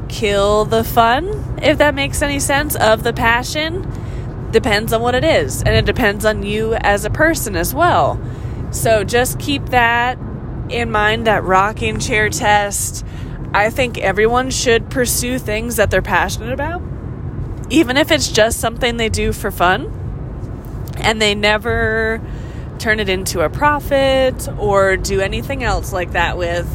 kill 0.10 0.66
the 0.66 0.84
fun, 0.84 1.60
if 1.62 1.78
that 1.78 1.96
makes 1.96 2.22
any 2.22 2.40
sense, 2.40 2.76
of 2.76 3.04
the 3.04 3.14
passion. 3.14 3.90
Depends 4.52 4.92
on 4.92 5.02
what 5.02 5.16
it 5.16 5.24
is, 5.24 5.64
and 5.64 5.74
it 5.74 5.86
depends 5.86 6.26
on 6.26 6.44
you 6.44 6.74
as 6.74 7.06
a 7.06 7.10
person 7.10 7.56
as 7.56 7.74
well. 7.74 8.20
So 8.72 9.06
just 9.06 9.40
keep 9.40 9.68
that 9.68 10.20
in 10.68 10.92
mind 10.92 11.26
that 11.26 11.46
rocking 11.46 12.00
chair 12.00 12.28
test. 12.28 13.06
I 13.54 13.70
think 13.70 13.98
everyone 13.98 14.50
should 14.50 14.90
pursue 14.90 15.40
things 15.40 15.78
that 15.78 15.90
they're 15.90 16.02
passionate 16.02 16.52
about, 16.52 16.82
even 17.70 17.96
if 17.96 18.12
it's 18.12 18.30
just 18.30 18.60
something 18.60 18.98
they 18.98 19.08
do 19.08 19.32
for 19.32 19.52
fun 19.52 20.00
and 21.02 21.22
they 21.22 21.36
never 21.36 22.22
turn 22.80 23.00
it 23.00 23.10
into 23.10 23.42
a 23.42 23.50
profit 23.50 24.48
or 24.58 24.98
do 24.98 25.22
anything 25.22 25.64
else 25.64 25.94
like 25.94 26.12
that 26.12 26.38
with. 26.38 26.68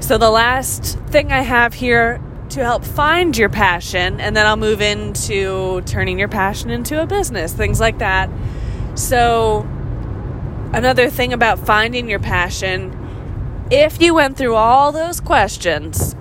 So, 0.00 0.18
the 0.18 0.30
last 0.30 0.98
thing 1.08 1.32
I 1.32 1.40
have 1.40 1.74
here 1.74 2.20
to 2.50 2.64
help 2.64 2.84
find 2.84 3.36
your 3.36 3.48
passion, 3.48 4.20
and 4.20 4.36
then 4.36 4.46
I'll 4.46 4.56
move 4.56 4.80
into 4.80 5.82
turning 5.82 6.18
your 6.18 6.28
passion 6.28 6.70
into 6.70 7.00
a 7.00 7.06
business, 7.06 7.52
things 7.52 7.80
like 7.80 7.98
that. 7.98 8.30
So, 8.94 9.60
another 10.72 11.10
thing 11.10 11.32
about 11.32 11.58
finding 11.58 12.08
your 12.08 12.18
passion 12.18 12.96
if 13.70 14.02
you 14.02 14.14
went 14.14 14.36
through 14.36 14.56
all 14.56 14.90
those 14.90 15.20
questions 15.20 16.16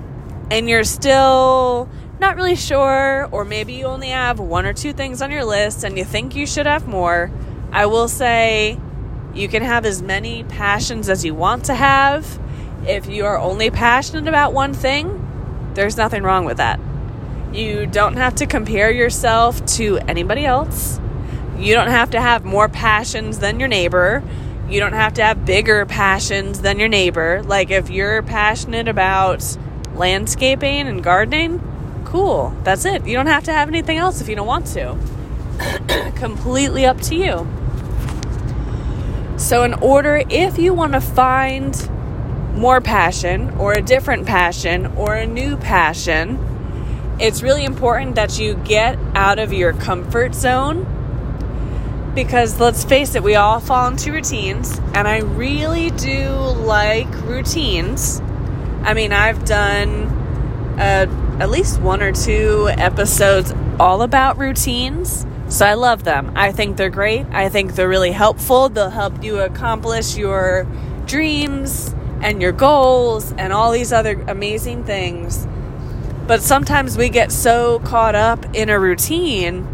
and 0.51 0.69
you're 0.69 0.83
still 0.83 1.89
not 2.19 2.35
really 2.35 2.55
sure, 2.55 3.27
or 3.31 3.45
maybe 3.45 3.73
you 3.73 3.85
only 3.85 4.09
have 4.09 4.39
one 4.39 4.65
or 4.65 4.73
two 4.73 4.93
things 4.93 5.21
on 5.21 5.31
your 5.31 5.45
list 5.45 5.83
and 5.83 5.97
you 5.97 6.03
think 6.03 6.35
you 6.35 6.45
should 6.45 6.65
have 6.65 6.87
more, 6.87 7.31
I 7.71 7.85
will 7.85 8.07
say 8.07 8.79
you 9.33 9.47
can 9.47 9.63
have 9.63 9.85
as 9.85 10.01
many 10.01 10.43
passions 10.43 11.07
as 11.07 11.23
you 11.23 11.33
want 11.33 11.65
to 11.65 11.75
have. 11.75 12.39
If 12.85 13.07
you 13.07 13.25
are 13.25 13.37
only 13.37 13.69
passionate 13.69 14.27
about 14.27 14.53
one 14.53 14.73
thing, 14.73 15.25
there's 15.75 15.97
nothing 15.97 16.23
wrong 16.23 16.45
with 16.45 16.57
that. 16.57 16.79
You 17.53 17.85
don't 17.85 18.17
have 18.17 18.35
to 18.35 18.45
compare 18.45 18.91
yourself 18.91 19.65
to 19.77 19.97
anybody 19.99 20.45
else. 20.45 20.99
You 21.57 21.73
don't 21.73 21.89
have 21.89 22.11
to 22.11 22.21
have 22.21 22.45
more 22.45 22.69
passions 22.69 23.39
than 23.39 23.59
your 23.59 23.69
neighbor. 23.69 24.23
You 24.69 24.79
don't 24.79 24.93
have 24.93 25.13
to 25.15 25.23
have 25.23 25.45
bigger 25.45 25.85
passions 25.85 26.61
than 26.61 26.79
your 26.79 26.89
neighbor. 26.89 27.41
Like 27.43 27.71
if 27.71 27.89
you're 27.89 28.21
passionate 28.23 28.87
about 28.87 29.57
landscaping 29.95 30.87
and 30.87 31.03
gardening, 31.03 31.61
cool. 32.09 32.55
That's 32.63 32.85
it. 32.85 33.05
You 33.05 33.15
don't 33.15 33.27
have 33.27 33.43
to 33.43 33.53
have 33.53 33.67
anything 33.67 33.97
else 33.97 34.19
if 34.19 34.27
you 34.27 34.35
don't 34.35 34.47
want 34.47 34.65
to. 34.67 34.97
Completely 36.15 36.85
up 36.85 36.99
to 37.01 37.15
you. 37.15 37.47
So, 39.37 39.63
in 39.63 39.75
order, 39.75 40.23
if 40.29 40.57
you 40.57 40.73
want 40.73 40.93
to 40.93 41.01
find 41.01 41.89
more 42.55 42.81
passion 42.81 43.51
or 43.51 43.73
a 43.73 43.81
different 43.81 44.25
passion 44.25 44.87
or 44.97 45.15
a 45.15 45.27
new 45.27 45.55
passion, 45.55 46.45
it's 47.19 47.43
really 47.43 47.63
important 47.63 48.15
that 48.15 48.39
you 48.39 48.55
get 48.55 48.97
out 49.13 49.37
of 49.37 49.53
your 49.53 49.73
comfort 49.73 50.33
zone 50.33 50.85
because 52.15 52.59
let's 52.59 52.83
face 52.83 53.13
it, 53.13 53.21
we 53.21 53.35
all 53.35 53.59
fall 53.59 53.87
into 53.87 54.11
routines, 54.11 54.79
and 54.93 55.07
I 55.07 55.19
really 55.19 55.91
do 55.91 56.29
like 56.31 57.09
routines. 57.21 58.19
I 58.81 58.93
mean, 58.93 59.13
I've 59.13 59.45
done 59.45 60.07
uh, 60.79 61.05
at 61.39 61.49
least 61.49 61.79
one 61.79 62.01
or 62.01 62.11
two 62.11 62.69
episodes 62.71 63.53
all 63.79 64.01
about 64.01 64.37
routines, 64.37 65.25
so 65.47 65.65
I 65.65 65.73
love 65.75 66.03
them. 66.03 66.33
I 66.35 66.51
think 66.51 66.75
they're 66.75 66.89
great. 66.89 67.25
I 67.31 67.47
think 67.47 67.75
they're 67.75 67.87
really 67.87 68.11
helpful. 68.11 68.67
They'll 68.67 68.89
help 68.89 69.23
you 69.23 69.39
accomplish 69.39 70.17
your 70.17 70.67
dreams 71.05 71.95
and 72.21 72.41
your 72.41 72.51
goals 72.51 73.31
and 73.33 73.53
all 73.53 73.71
these 73.71 73.93
other 73.93 74.21
amazing 74.27 74.83
things. 74.83 75.47
But 76.27 76.41
sometimes 76.41 76.97
we 76.97 77.09
get 77.09 77.31
so 77.31 77.79
caught 77.79 78.15
up 78.15 78.53
in 78.53 78.69
a 78.69 78.77
routine 78.77 79.65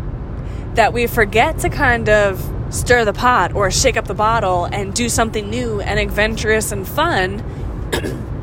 that 0.76 0.94
we 0.94 1.08
forget 1.08 1.58
to 1.60 1.70
kind 1.70 2.08
of 2.10 2.52
stir 2.70 3.06
the 3.06 3.14
pot 3.14 3.54
or 3.54 3.72
shake 3.72 3.98
up 3.98 4.06
the 4.06 4.14
bottle 4.14 4.66
and 4.66 4.94
do 4.94 5.10
something 5.10 5.50
new 5.50 5.82
and 5.82 6.00
adventurous 6.00 6.72
and 6.72 6.88
fun 6.88 7.44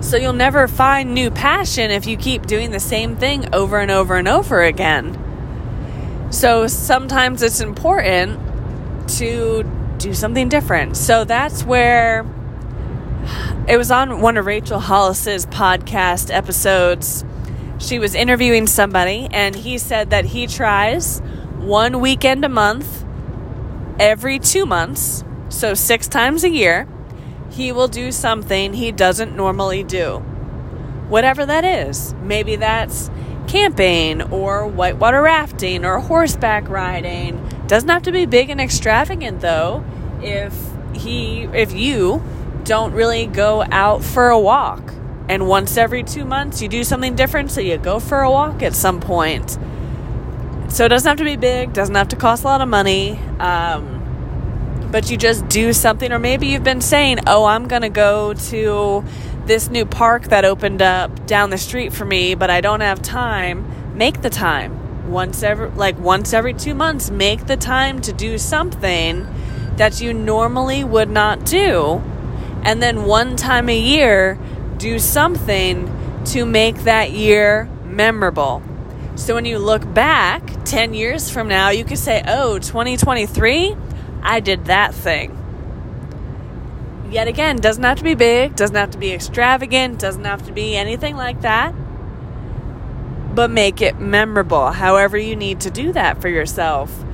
So 0.00 0.16
you'll 0.16 0.32
never 0.32 0.66
find 0.66 1.14
new 1.14 1.30
passion 1.30 1.90
if 1.90 2.06
you 2.06 2.16
keep 2.16 2.46
doing 2.46 2.70
the 2.70 2.80
same 2.80 3.16
thing 3.16 3.54
over 3.54 3.78
and 3.78 3.90
over 3.90 4.16
and 4.16 4.26
over 4.26 4.62
again. 4.62 5.16
So 6.30 6.66
sometimes 6.66 7.42
it's 7.42 7.60
important 7.60 8.40
to 9.18 9.64
do 9.98 10.14
something 10.14 10.48
different. 10.48 10.96
So 10.96 11.24
that's 11.24 11.64
where 11.64 12.24
it 13.68 13.76
was 13.76 13.90
on 13.90 14.20
one 14.20 14.36
of 14.36 14.46
Rachel 14.46 14.80
Hollis's 14.80 15.46
podcast 15.46 16.32
episodes. 16.34 17.24
She 17.78 17.98
was 17.98 18.14
interviewing 18.14 18.66
somebody, 18.66 19.28
and 19.30 19.54
he 19.54 19.78
said 19.78 20.10
that 20.10 20.26
he 20.26 20.46
tries 20.46 21.20
one 21.58 22.00
weekend 22.00 22.44
a 22.44 22.48
month 22.48 23.04
every 23.98 24.38
two 24.38 24.66
months, 24.66 25.24
so 25.48 25.74
six 25.74 26.08
times 26.08 26.42
a 26.42 26.50
year. 26.50 26.88
He 27.50 27.72
will 27.72 27.88
do 27.88 28.12
something 28.12 28.72
he 28.72 28.92
doesn't 28.92 29.36
normally 29.36 29.82
do. 29.82 30.18
Whatever 31.08 31.44
that 31.46 31.64
is. 31.64 32.14
Maybe 32.22 32.56
that's 32.56 33.10
camping 33.48 34.22
or 34.30 34.66
whitewater 34.66 35.20
rafting 35.22 35.84
or 35.84 35.98
horseback 35.98 36.68
riding. 36.68 37.44
Doesn't 37.66 37.88
have 37.88 38.02
to 38.02 38.12
be 38.12 38.26
big 38.26 38.50
and 38.50 38.60
extravagant 38.60 39.40
though. 39.40 39.84
If 40.22 40.54
he 40.94 41.42
if 41.52 41.72
you 41.72 42.22
don't 42.64 42.92
really 42.92 43.26
go 43.26 43.64
out 43.70 44.04
for 44.04 44.28
a 44.28 44.38
walk 44.38 44.92
and 45.28 45.48
once 45.48 45.76
every 45.76 46.02
2 46.02 46.24
months 46.24 46.60
you 46.60 46.68
do 46.68 46.84
something 46.84 47.14
different 47.16 47.50
so 47.50 47.60
you 47.60 47.78
go 47.78 47.98
for 47.98 48.20
a 48.20 48.30
walk 48.30 48.62
at 48.62 48.74
some 48.74 49.00
point. 49.00 49.58
So 50.68 50.84
it 50.84 50.88
doesn't 50.90 51.08
have 51.08 51.18
to 51.18 51.24
be 51.24 51.36
big, 51.36 51.72
doesn't 51.72 51.96
have 51.96 52.08
to 52.08 52.16
cost 52.16 52.44
a 52.44 52.46
lot 52.46 52.60
of 52.60 52.68
money. 52.68 53.18
Um, 53.40 53.99
but 54.90 55.10
you 55.10 55.16
just 55.16 55.48
do 55.48 55.72
something, 55.72 56.12
or 56.12 56.18
maybe 56.18 56.48
you've 56.48 56.64
been 56.64 56.80
saying, 56.80 57.20
Oh, 57.26 57.44
I'm 57.44 57.68
going 57.68 57.82
to 57.82 57.88
go 57.88 58.34
to 58.34 59.04
this 59.46 59.70
new 59.70 59.84
park 59.84 60.24
that 60.24 60.44
opened 60.44 60.82
up 60.82 61.26
down 61.26 61.50
the 61.50 61.58
street 61.58 61.92
for 61.92 62.04
me, 62.04 62.34
but 62.34 62.50
I 62.50 62.60
don't 62.60 62.80
have 62.80 63.02
time, 63.02 63.96
make 63.96 64.22
the 64.22 64.30
time. 64.30 65.10
Once 65.10 65.42
every 65.42 65.68
like 65.70 65.98
once 65.98 66.32
every 66.32 66.54
2 66.54 66.74
months, 66.74 67.10
make 67.10 67.46
the 67.46 67.56
time 67.56 68.00
to 68.02 68.12
do 68.12 68.38
something 68.38 69.26
that 69.76 70.00
you 70.00 70.12
normally 70.12 70.84
would 70.84 71.10
not 71.10 71.44
do. 71.44 72.02
And 72.62 72.82
then 72.82 73.04
one 73.04 73.36
time 73.36 73.68
a 73.68 73.78
year, 73.78 74.38
do 74.76 74.98
something 74.98 75.90
to 76.26 76.44
make 76.44 76.84
that 76.84 77.10
year 77.10 77.68
memorable. 77.84 78.62
So 79.16 79.34
when 79.34 79.44
you 79.44 79.58
look 79.58 79.92
back 79.92 80.64
10 80.64 80.94
years 80.94 81.30
from 81.30 81.48
now, 81.48 81.70
you 81.70 81.84
could 81.84 81.98
say, 81.98 82.22
"Oh, 82.26 82.58
2023, 82.58 83.74
I 84.22 84.40
did 84.40 84.66
that 84.66 84.94
thing." 84.94 85.40
yet 87.10 87.28
again, 87.28 87.56
doesn't 87.56 87.82
have 87.82 87.98
to 87.98 88.04
be 88.04 88.14
big, 88.14 88.56
doesn't 88.56 88.76
have 88.76 88.90
to 88.90 88.98
be 88.98 89.12
extravagant, 89.12 89.98
doesn't 89.98 90.24
have 90.24 90.46
to 90.46 90.52
be 90.52 90.76
anything 90.76 91.16
like 91.16 91.40
that. 91.42 91.74
But 93.34 93.50
make 93.50 93.80
it 93.80 93.98
memorable, 93.98 94.70
however, 94.70 95.16
you 95.16 95.36
need 95.36 95.60
to 95.60 95.70
do 95.70 95.92
that 95.92 96.20
for 96.20 96.28
yourself. 96.28 97.04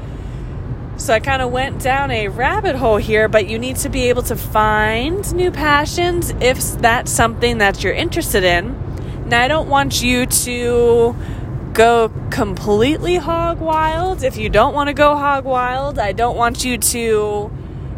So 0.97 1.13
I 1.13 1.21
kind 1.21 1.43
of 1.43 1.51
went 1.51 1.83
down 1.83 2.11
a 2.11 2.29
rabbit 2.29 2.77
hole 2.77 2.97
here, 2.97 3.29
but 3.29 3.49
you 3.49 3.59
need 3.59 3.77
to 3.77 3.91
be 3.91 4.09
able 4.09 4.23
to 4.25 4.37
find 4.37 5.35
new 5.35 5.51
passions 5.51 6.33
if 6.41 6.59
that's 6.79 7.11
something 7.11 7.59
that 7.59 7.85
you're 7.85 7.93
interested 7.93 8.45
in. 8.45 8.83
Now, 9.27 9.43
I 9.43 9.49
don't 9.49 9.69
want 9.69 10.03
you 10.03 10.25
to 10.25 11.15
go 11.77 12.11
completely 12.31 13.17
hog 13.17 13.61
wild. 13.61 14.23
If 14.23 14.39
you 14.39 14.49
don't 14.49 14.73
want 14.73 14.89
to 14.89 14.95
go 14.95 15.15
hog 15.15 15.45
wild, 15.45 15.99
I 15.99 16.13
don't 16.13 16.35
want 16.35 16.65
you 16.65 16.79
to 16.79 17.51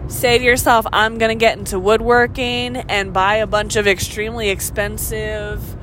say 0.08 0.36
to 0.36 0.44
yourself, 0.44 0.84
I'm 0.92 1.16
going 1.18 1.28
to 1.28 1.40
get 1.40 1.58
into 1.58 1.78
woodworking 1.78 2.76
and 2.76 3.12
buy 3.12 3.36
a 3.36 3.46
bunch 3.46 3.76
of 3.76 3.86
extremely 3.86 4.50
expensive 4.50 5.76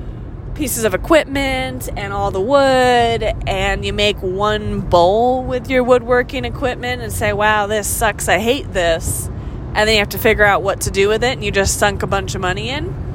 pieces 0.54 0.84
of 0.84 0.92
equipment 0.92 1.88
and 1.96 2.12
all 2.12 2.30
the 2.30 2.40
wood, 2.40 3.22
and 3.46 3.82
you 3.82 3.94
make 3.94 4.18
one 4.18 4.82
bowl 4.82 5.42
with 5.42 5.70
your 5.70 5.82
woodworking 5.82 6.44
equipment 6.44 7.00
and 7.00 7.10
say, 7.10 7.32
Wow, 7.32 7.66
this 7.66 7.88
sucks. 7.88 8.28
I 8.28 8.38
hate 8.38 8.74
this. 8.74 9.26
And 9.74 9.88
then 9.88 9.94
you 9.94 9.98
have 10.00 10.10
to 10.10 10.18
figure 10.18 10.44
out 10.44 10.62
what 10.62 10.82
to 10.82 10.90
do 10.90 11.08
with 11.08 11.24
it, 11.24 11.32
and 11.32 11.42
you 11.42 11.50
just 11.50 11.78
sunk 11.78 12.02
a 12.02 12.06
bunch 12.06 12.34
of 12.34 12.42
money 12.42 12.68
in. 12.68 13.05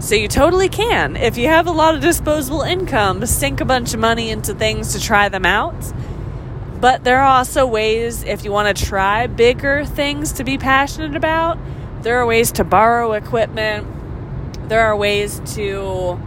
So 0.00 0.14
you 0.14 0.28
totally 0.28 0.68
can. 0.68 1.16
If 1.16 1.36
you 1.36 1.48
have 1.48 1.66
a 1.66 1.72
lot 1.72 1.94
of 1.94 2.00
disposable 2.00 2.62
income, 2.62 3.24
sink 3.26 3.60
a 3.60 3.64
bunch 3.64 3.94
of 3.94 4.00
money 4.00 4.30
into 4.30 4.54
things 4.54 4.92
to 4.92 5.00
try 5.00 5.28
them 5.28 5.44
out 5.44 5.92
but 6.80 7.02
there 7.02 7.20
are 7.20 7.38
also 7.38 7.66
ways, 7.66 8.22
if 8.22 8.44
you 8.44 8.52
want 8.52 8.76
to 8.76 8.84
try 8.84 9.26
bigger 9.26 9.84
things 9.84 10.32
to 10.34 10.44
be 10.44 10.58
passionate 10.58 11.16
about, 11.16 11.58
there 12.02 12.18
are 12.18 12.26
ways 12.26 12.52
to 12.52 12.64
borrow 12.64 13.12
equipment. 13.14 13.86
There 14.68 14.82
are 14.82 14.96
ways 14.96 15.40
to 15.54 16.20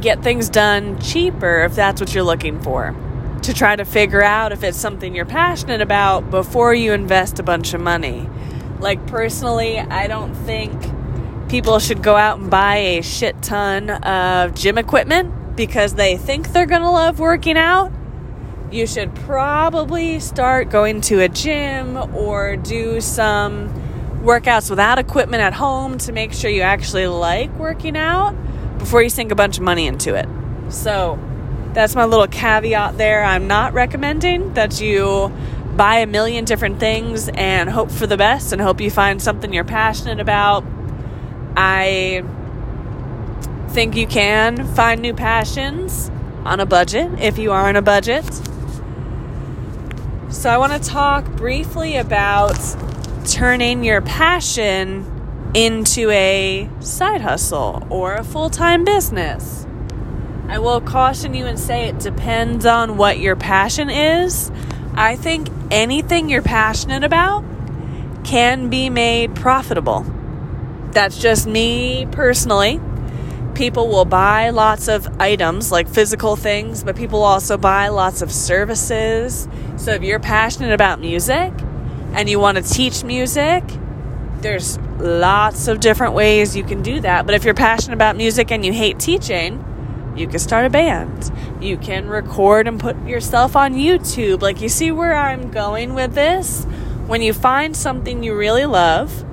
get 0.00 0.22
things 0.22 0.48
done 0.48 0.98
cheaper 1.00 1.64
if 1.64 1.74
that's 1.74 2.00
what 2.00 2.14
you're 2.14 2.24
looking 2.24 2.60
for. 2.62 2.96
To 3.42 3.52
try 3.52 3.76
to 3.76 3.84
figure 3.84 4.22
out 4.22 4.52
if 4.52 4.64
it's 4.64 4.78
something 4.78 5.14
you're 5.14 5.26
passionate 5.26 5.82
about 5.82 6.30
before 6.30 6.72
you 6.72 6.92
invest 6.92 7.38
a 7.38 7.42
bunch 7.42 7.74
of 7.74 7.82
money. 7.82 8.30
Like, 8.78 9.06
personally, 9.08 9.78
I 9.78 10.06
don't 10.06 10.34
think 10.34 10.72
people 11.50 11.78
should 11.78 12.02
go 12.02 12.16
out 12.16 12.38
and 12.38 12.50
buy 12.50 12.76
a 12.76 13.02
shit 13.02 13.42
ton 13.42 13.90
of 13.90 14.54
gym 14.54 14.78
equipment 14.78 15.56
because 15.56 15.94
they 15.94 16.16
think 16.16 16.52
they're 16.52 16.64
going 16.64 16.80
to 16.80 16.90
love 16.90 17.18
working 17.18 17.58
out 17.58 17.92
you 18.72 18.86
should 18.86 19.12
probably 19.16 20.20
start 20.20 20.70
going 20.70 21.00
to 21.00 21.20
a 21.20 21.28
gym 21.28 21.96
or 22.14 22.56
do 22.56 23.00
some 23.00 23.68
workouts 24.22 24.70
without 24.70 24.98
equipment 24.98 25.42
at 25.42 25.52
home 25.52 25.98
to 25.98 26.12
make 26.12 26.32
sure 26.32 26.50
you 26.50 26.62
actually 26.62 27.06
like 27.06 27.52
working 27.58 27.96
out 27.96 28.32
before 28.78 29.02
you 29.02 29.10
sink 29.10 29.32
a 29.32 29.34
bunch 29.34 29.58
of 29.58 29.64
money 29.64 29.86
into 29.86 30.14
it. 30.14 30.28
So, 30.72 31.18
that's 31.72 31.94
my 31.94 32.04
little 32.04 32.26
caveat 32.26 32.96
there. 32.96 33.24
I'm 33.24 33.46
not 33.46 33.72
recommending 33.72 34.54
that 34.54 34.80
you 34.80 35.32
buy 35.76 35.96
a 35.96 36.06
million 36.06 36.44
different 36.44 36.78
things 36.78 37.28
and 37.28 37.70
hope 37.70 37.90
for 37.90 38.06
the 38.06 38.16
best 38.16 38.52
and 38.52 38.60
hope 38.60 38.80
you 38.80 38.90
find 38.90 39.20
something 39.22 39.52
you're 39.52 39.64
passionate 39.64 40.20
about. 40.20 40.64
I 41.56 42.24
think 43.70 43.96
you 43.96 44.06
can 44.06 44.66
find 44.74 45.00
new 45.00 45.14
passions 45.14 46.10
on 46.44 46.60
a 46.60 46.66
budget 46.66 47.10
if 47.20 47.38
you 47.38 47.52
are 47.52 47.68
on 47.68 47.76
a 47.76 47.82
budget. 47.82 48.24
So, 50.30 50.48
I 50.48 50.58
want 50.58 50.72
to 50.72 50.88
talk 50.88 51.24
briefly 51.36 51.96
about 51.96 52.58
turning 53.26 53.84
your 53.84 54.00
passion 54.00 55.04
into 55.54 56.10
a 56.10 56.68
side 56.80 57.20
hustle 57.20 57.86
or 57.90 58.14
a 58.14 58.24
full 58.24 58.50
time 58.50 58.84
business. 58.84 59.66
I 60.48 60.58
will 60.58 60.80
caution 60.80 61.34
you 61.34 61.46
and 61.46 61.58
say 61.58 61.88
it 61.88 62.00
depends 62.00 62.66
on 62.66 62.96
what 62.96 63.18
your 63.18 63.36
passion 63.36 63.90
is. 63.90 64.50
I 64.94 65.16
think 65.16 65.48
anything 65.70 66.28
you're 66.28 66.42
passionate 66.42 67.04
about 67.04 67.44
can 68.24 68.68
be 68.68 68.90
made 68.90 69.34
profitable. 69.34 70.04
That's 70.92 71.18
just 71.18 71.46
me 71.46 72.06
personally. 72.10 72.80
People 73.54 73.88
will 73.88 74.04
buy 74.04 74.50
lots 74.50 74.88
of 74.88 75.06
items 75.20 75.70
like 75.70 75.88
physical 75.88 76.36
things, 76.36 76.82
but 76.82 76.96
people 76.96 77.22
also 77.22 77.58
buy 77.58 77.88
lots 77.88 78.22
of 78.22 78.32
services 78.32 79.48
so 79.80 79.92
if 79.92 80.02
you're 80.02 80.20
passionate 80.20 80.74
about 80.74 81.00
music 81.00 81.54
and 82.12 82.28
you 82.28 82.38
want 82.38 82.58
to 82.58 82.62
teach 82.62 83.02
music, 83.02 83.64
there's 84.42 84.78
lots 84.98 85.68
of 85.68 85.80
different 85.80 86.12
ways 86.12 86.54
you 86.54 86.64
can 86.64 86.82
do 86.82 87.00
that. 87.00 87.24
But 87.24 87.34
if 87.34 87.44
you're 87.44 87.54
passionate 87.54 87.94
about 87.94 88.14
music 88.14 88.52
and 88.52 88.62
you 88.62 88.74
hate 88.74 88.98
teaching, 88.98 89.64
you 90.14 90.28
can 90.28 90.38
start 90.38 90.66
a 90.66 90.70
band. 90.70 91.30
You 91.62 91.78
can 91.78 92.08
record 92.08 92.68
and 92.68 92.78
put 92.78 93.06
yourself 93.06 93.56
on 93.56 93.72
YouTube. 93.72 94.42
Like, 94.42 94.60
you 94.60 94.68
see 94.68 94.92
where 94.92 95.16
I'm 95.16 95.50
going 95.50 95.94
with 95.94 96.12
this? 96.12 96.64
When 97.06 97.22
you 97.22 97.32
find 97.32 97.74
something 97.74 98.22
you 98.22 98.36
really 98.36 98.66
love, 98.66 99.24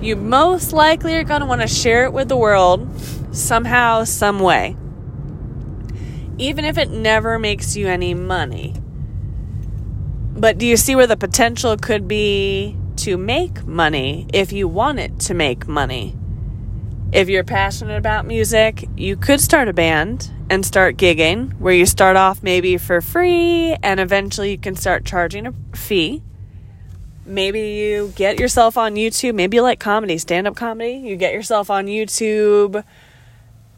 you 0.00 0.16
most 0.16 0.72
likely 0.72 1.14
are 1.16 1.24
going 1.24 1.40
to 1.40 1.46
want 1.46 1.60
to 1.60 1.68
share 1.68 2.04
it 2.04 2.12
with 2.12 2.28
the 2.28 2.36
world 2.36 2.88
somehow, 3.32 4.04
some 4.04 4.40
way. 4.40 4.76
Even 6.38 6.64
if 6.64 6.78
it 6.78 6.90
never 6.90 7.38
makes 7.38 7.76
you 7.76 7.86
any 7.86 8.14
money. 8.14 8.74
But 10.34 10.56
do 10.56 10.66
you 10.66 10.76
see 10.76 10.96
where 10.96 11.06
the 11.06 11.16
potential 11.16 11.76
could 11.76 12.08
be 12.08 12.76
to 12.96 13.18
make 13.18 13.66
money 13.66 14.26
if 14.32 14.52
you 14.52 14.66
want 14.66 14.98
it 14.98 15.20
to 15.20 15.34
make 15.34 15.68
money? 15.68 16.16
If 17.12 17.28
you're 17.28 17.44
passionate 17.44 17.98
about 17.98 18.24
music, 18.24 18.88
you 18.96 19.16
could 19.16 19.40
start 19.40 19.68
a 19.68 19.72
band 19.72 20.30
and 20.48 20.64
start 20.64 20.96
gigging 20.96 21.52
where 21.58 21.74
you 21.74 21.84
start 21.84 22.16
off 22.16 22.42
maybe 22.42 22.78
for 22.78 23.00
free 23.00 23.76
and 23.82 24.00
eventually 24.00 24.52
you 24.52 24.58
can 24.58 24.76
start 24.76 25.04
charging 25.04 25.46
a 25.46 25.54
fee. 25.74 26.22
Maybe 27.30 27.60
you 27.60 28.12
get 28.16 28.38
yourself 28.38 28.76
on 28.76 28.94
YouTube. 28.94 29.34
Maybe 29.34 29.56
you 29.56 29.62
like 29.62 29.78
comedy, 29.78 30.18
stand 30.18 30.46
up 30.46 30.56
comedy. 30.56 30.94
You 30.94 31.16
get 31.16 31.32
yourself 31.32 31.70
on 31.70 31.86
YouTube 31.86 32.84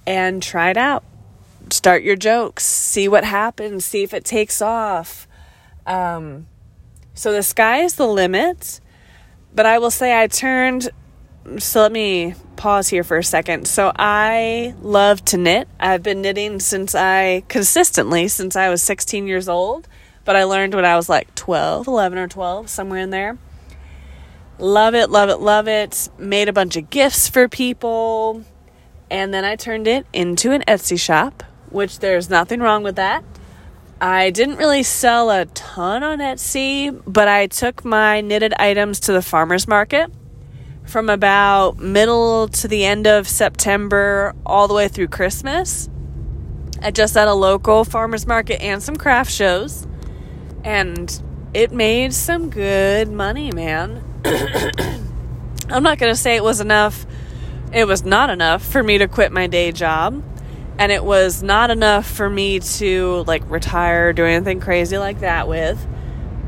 and 0.06 0.42
try 0.42 0.70
it 0.70 0.76
out. 0.76 1.04
Start 1.70 2.02
your 2.02 2.16
jokes, 2.16 2.64
see 2.64 3.08
what 3.08 3.24
happens, 3.24 3.84
see 3.84 4.02
if 4.02 4.12
it 4.12 4.24
takes 4.24 4.60
off. 4.60 5.28
Um, 5.86 6.46
so 7.14 7.32
the 7.32 7.42
sky 7.42 7.82
is 7.82 7.94
the 7.94 8.06
limit. 8.06 8.80
But 9.54 9.66
I 9.66 9.78
will 9.78 9.90
say 9.90 10.20
I 10.20 10.26
turned 10.26 10.90
so 11.58 11.82
let 11.82 11.92
me 11.92 12.34
pause 12.56 12.88
here 12.88 13.04
for 13.04 13.16
a 13.16 13.24
second. 13.24 13.66
So 13.66 13.92
I 13.96 14.74
love 14.80 15.24
to 15.26 15.36
knit. 15.36 15.68
I've 15.80 16.02
been 16.02 16.22
knitting 16.22 16.60
since 16.60 16.94
I 16.94 17.42
consistently 17.48 18.28
since 18.28 18.54
I 18.54 18.68
was 18.68 18.82
16 18.82 19.26
years 19.26 19.48
old, 19.48 19.88
but 20.24 20.36
I 20.36 20.44
learned 20.44 20.74
when 20.74 20.84
I 20.84 20.96
was 20.96 21.08
like 21.08 21.34
12, 21.34 21.86
11 21.86 22.18
or 22.18 22.28
12, 22.28 22.68
somewhere 22.70 23.00
in 23.00 23.10
there. 23.10 23.38
Love 24.58 24.94
it, 24.94 25.10
love 25.10 25.28
it, 25.28 25.40
love 25.40 25.66
it. 25.66 26.08
Made 26.18 26.48
a 26.48 26.52
bunch 26.52 26.76
of 26.76 26.90
gifts 26.90 27.28
for 27.28 27.48
people. 27.48 28.44
And 29.10 29.34
then 29.34 29.44
I 29.44 29.56
turned 29.56 29.88
it 29.88 30.06
into 30.12 30.52
an 30.52 30.62
Etsy 30.68 30.98
shop, 30.98 31.42
which 31.70 31.98
there's 31.98 32.30
nothing 32.30 32.60
wrong 32.60 32.82
with 32.82 32.96
that. 32.96 33.24
I 34.00 34.30
didn't 34.30 34.56
really 34.56 34.82
sell 34.82 35.30
a 35.30 35.46
ton 35.46 36.02
on 36.02 36.18
Etsy, 36.18 37.02
but 37.06 37.28
I 37.28 37.46
took 37.46 37.84
my 37.84 38.20
knitted 38.20 38.52
items 38.54 39.00
to 39.00 39.12
the 39.12 39.22
farmer's 39.22 39.68
market 39.68 40.10
from 40.84 41.08
about 41.08 41.78
middle 41.78 42.48
to 42.48 42.68
the 42.68 42.84
end 42.84 43.06
of 43.06 43.28
September 43.28 44.34
all 44.44 44.66
the 44.66 44.74
way 44.74 44.88
through 44.88 45.08
Christmas. 45.08 45.88
I 46.80 46.90
just 46.90 47.16
at 47.16 47.28
a 47.28 47.34
local 47.34 47.84
farmer's 47.84 48.26
market 48.26 48.60
and 48.60 48.82
some 48.82 48.96
craft 48.96 49.30
shows. 49.30 49.86
And 50.64 51.22
it 51.54 51.72
made 51.72 52.14
some 52.14 52.50
good 52.50 53.10
money, 53.10 53.50
man. 53.50 54.02
I'm 55.68 55.82
not 55.82 55.98
going 55.98 56.12
to 56.12 56.16
say 56.16 56.36
it 56.36 56.44
was 56.44 56.60
enough. 56.60 57.06
It 57.72 57.86
was 57.86 58.04
not 58.04 58.30
enough 58.30 58.64
for 58.64 58.82
me 58.82 58.98
to 58.98 59.08
quit 59.08 59.32
my 59.32 59.46
day 59.46 59.72
job 59.72 60.22
and 60.78 60.90
it 60.90 61.04
was 61.04 61.42
not 61.42 61.70
enough 61.70 62.06
for 62.06 62.28
me 62.28 62.58
to 62.58 63.24
like 63.26 63.48
retire 63.50 64.12
do 64.12 64.24
anything 64.24 64.60
crazy 64.60 64.98
like 64.98 65.20
that 65.20 65.46
with 65.46 65.86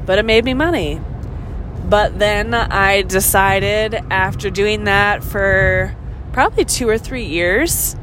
but 0.07 0.19
it 0.19 0.25
made 0.25 0.45
me 0.45 0.55
money 0.55 1.01
but 1.85 2.19
then 2.19 2.55
i 2.55 3.03
decided 3.03 3.95
after 4.11 4.51
doing 4.51 4.85
that 4.85 5.23
for 5.23 5.95
probably 6.33 6.65
two 6.65 6.89
or 6.89 6.99
three 6.99 7.27
years 7.27 7.95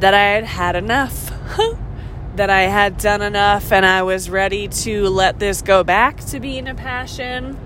that 0.00 0.14
i 0.14 0.22
had 0.22 0.44
had 0.44 0.76
enough 0.76 1.30
that 2.36 2.50
i 2.50 2.62
had 2.62 2.96
done 2.98 3.22
enough 3.22 3.72
and 3.72 3.84
i 3.86 4.02
was 4.02 4.28
ready 4.28 4.68
to 4.68 5.08
let 5.08 5.38
this 5.38 5.62
go 5.62 5.84
back 5.84 6.18
to 6.18 6.40
being 6.40 6.68
a 6.68 6.74
passion 6.74 7.58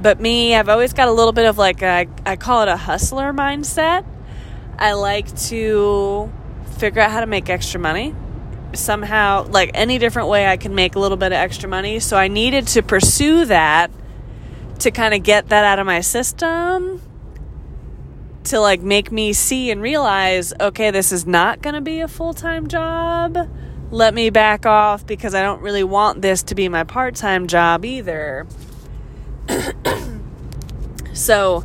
but 0.00 0.20
me 0.20 0.54
i've 0.54 0.68
always 0.68 0.92
got 0.92 1.08
a 1.08 1.12
little 1.12 1.32
bit 1.32 1.46
of 1.46 1.58
like 1.58 1.82
a, 1.82 2.06
I 2.24 2.36
call 2.36 2.62
it 2.62 2.68
a 2.68 2.76
hustler 2.76 3.32
mindset 3.32 4.04
I 4.82 4.94
like 4.94 5.32
to 5.42 6.32
figure 6.78 7.00
out 7.02 7.12
how 7.12 7.20
to 7.20 7.26
make 7.26 7.48
extra 7.48 7.78
money 7.78 8.14
somehow, 8.74 9.44
like 9.44 9.70
any 9.74 9.98
different 9.98 10.28
way 10.28 10.46
I 10.46 10.56
can 10.56 10.74
make 10.74 10.96
a 10.96 10.98
little 10.98 11.16
bit 11.16 11.26
of 11.26 11.34
extra 11.34 11.68
money. 11.68 12.00
So 12.00 12.16
I 12.16 12.26
needed 12.26 12.66
to 12.68 12.82
pursue 12.82 13.44
that 13.44 13.92
to 14.80 14.90
kind 14.90 15.14
of 15.14 15.22
get 15.22 15.50
that 15.50 15.64
out 15.64 15.78
of 15.78 15.86
my 15.86 16.00
system 16.00 17.00
to 18.44 18.58
like 18.58 18.80
make 18.80 19.12
me 19.12 19.32
see 19.32 19.70
and 19.70 19.80
realize 19.80 20.52
okay, 20.58 20.90
this 20.90 21.12
is 21.12 21.26
not 21.26 21.62
going 21.62 21.74
to 21.74 21.80
be 21.80 22.00
a 22.00 22.08
full 22.08 22.34
time 22.34 22.66
job. 22.66 23.48
Let 23.92 24.14
me 24.14 24.30
back 24.30 24.64
off 24.64 25.06
because 25.06 25.34
I 25.34 25.42
don't 25.42 25.60
really 25.60 25.84
want 25.84 26.22
this 26.22 26.44
to 26.44 26.54
be 26.54 26.66
my 26.70 26.82
part 26.82 27.14
time 27.14 27.46
job 27.46 27.84
either. 27.84 28.46
so, 31.12 31.62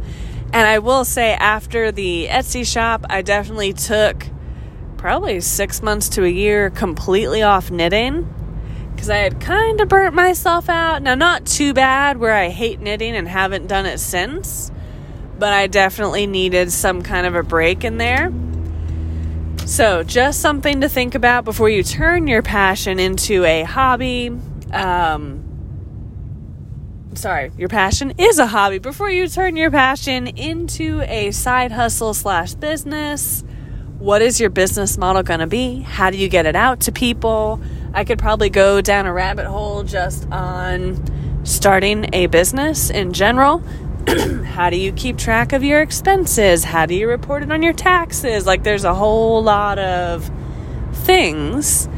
and 0.52 0.68
I 0.68 0.80
will 0.80 1.06
say, 1.06 1.32
after 1.36 1.90
the 1.90 2.28
Etsy 2.28 2.70
shop, 2.70 3.06
I 3.10 3.22
definitely 3.22 3.72
took 3.72 4.28
probably 4.98 5.40
six 5.40 5.82
months 5.82 6.10
to 6.10 6.26
a 6.26 6.28
year 6.28 6.70
completely 6.70 7.44
off 7.44 7.72
knitting 7.72 8.28
because 8.92 9.10
I 9.10 9.20
had 9.20 9.40
kind 9.40 9.80
of 9.80 9.88
burnt 9.88 10.14
myself 10.14 10.68
out. 10.68 11.02
Now, 11.02 11.16
not 11.16 11.46
too 11.46 11.74
bad 11.74 12.18
where 12.18 12.34
I 12.34 12.50
hate 12.50 12.82
knitting 12.82 13.16
and 13.16 13.26
haven't 13.26 13.68
done 13.68 13.86
it 13.86 14.00
since, 14.00 14.70
but 15.40 15.54
I 15.54 15.68
definitely 15.68 16.28
needed 16.28 16.74
some 16.74 17.04
kind 17.04 17.26
of 17.26 17.36
a 17.36 17.44
break 17.44 17.86
in 17.86 17.98
there. 17.98 18.34
So, 19.68 20.02
just 20.02 20.40
something 20.40 20.80
to 20.80 20.88
think 20.88 21.14
about 21.14 21.44
before 21.44 21.68
you 21.70 21.84
turn 21.84 22.26
your 22.26 22.42
passion 22.42 23.02
into 23.02 23.44
a 23.44 23.64
hobby. 23.64 24.32
Um, 24.72 25.44
sorry, 27.16 27.52
your 27.58 27.68
passion 27.68 28.14
is 28.18 28.40
a 28.40 28.48
hobby 28.48 28.80
before 28.80 29.12
you 29.12 29.28
turn 29.28 29.58
your 29.58 29.70
passion 29.70 30.28
into 30.28 31.02
a 31.02 31.32
side 31.32 31.74
hustle 31.74 32.14
slash 32.14 32.54
business. 32.54 33.44
What 34.00 34.22
is 34.22 34.40
your 34.40 34.50
business 34.50 34.98
model 34.98 35.22
going 35.22 35.42
to 35.42 35.48
be? 35.48 35.82
How 35.82 36.12
do 36.12 36.18
you 36.18 36.30
get 36.30 36.46
it 36.46 36.56
out 36.56 36.80
to 36.82 36.94
people? 36.94 37.60
I 37.94 38.06
could 38.06 38.20
probably 38.20 38.50
go 38.50 38.80
down 38.80 39.06
a 39.06 39.12
rabbit 39.12 39.48
hole 39.48 39.84
just 39.84 40.32
on 40.32 41.44
starting 41.46 42.10
a 42.14 42.28
business 42.28 42.90
in 42.90 43.12
general. 43.12 43.62
How 44.46 44.70
do 44.70 44.78
you 44.78 44.94
keep 44.94 45.18
track 45.18 45.52
of 45.52 45.66
your 45.66 45.82
expenses? 45.82 46.64
How 46.64 46.86
do 46.86 46.96
you 46.96 47.10
report 47.10 47.44
it 47.44 47.52
on 47.52 47.62
your 47.62 47.74
taxes? 47.74 48.46
Like, 48.46 48.64
there's 48.64 48.86
a 48.86 48.94
whole 48.94 49.44
lot 49.44 49.80
of 49.80 50.32
things. 50.94 51.90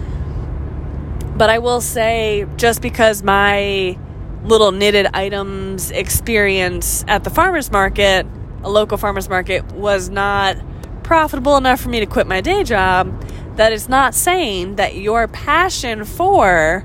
But 1.38 1.52
I 1.52 1.60
will 1.60 1.82
say, 1.82 2.48
just 2.58 2.82
because 2.82 3.22
my 3.22 3.98
little 4.44 4.72
knitted 4.72 5.08
items 5.14 5.92
experience 5.92 7.06
at 7.08 7.24
the 7.24 7.30
farmer's 7.30 7.72
market, 7.72 8.26
a 8.64 8.70
local 8.72 8.98
farmer's 8.98 9.30
market, 9.30 9.72
was 9.74 10.10
not 10.10 10.58
profitable 11.04 11.58
enough 11.58 11.80
for 11.80 11.90
me 11.90 12.00
to 12.00 12.08
quit 12.08 12.26
my 12.26 12.42
day 12.42 12.64
job, 12.64 13.24
that 13.58 13.72
is 13.72 13.88
not 13.88 14.16
saying 14.16 14.78
that 14.78 14.96
your 14.96 15.28
passion 15.28 16.06
for 16.06 16.82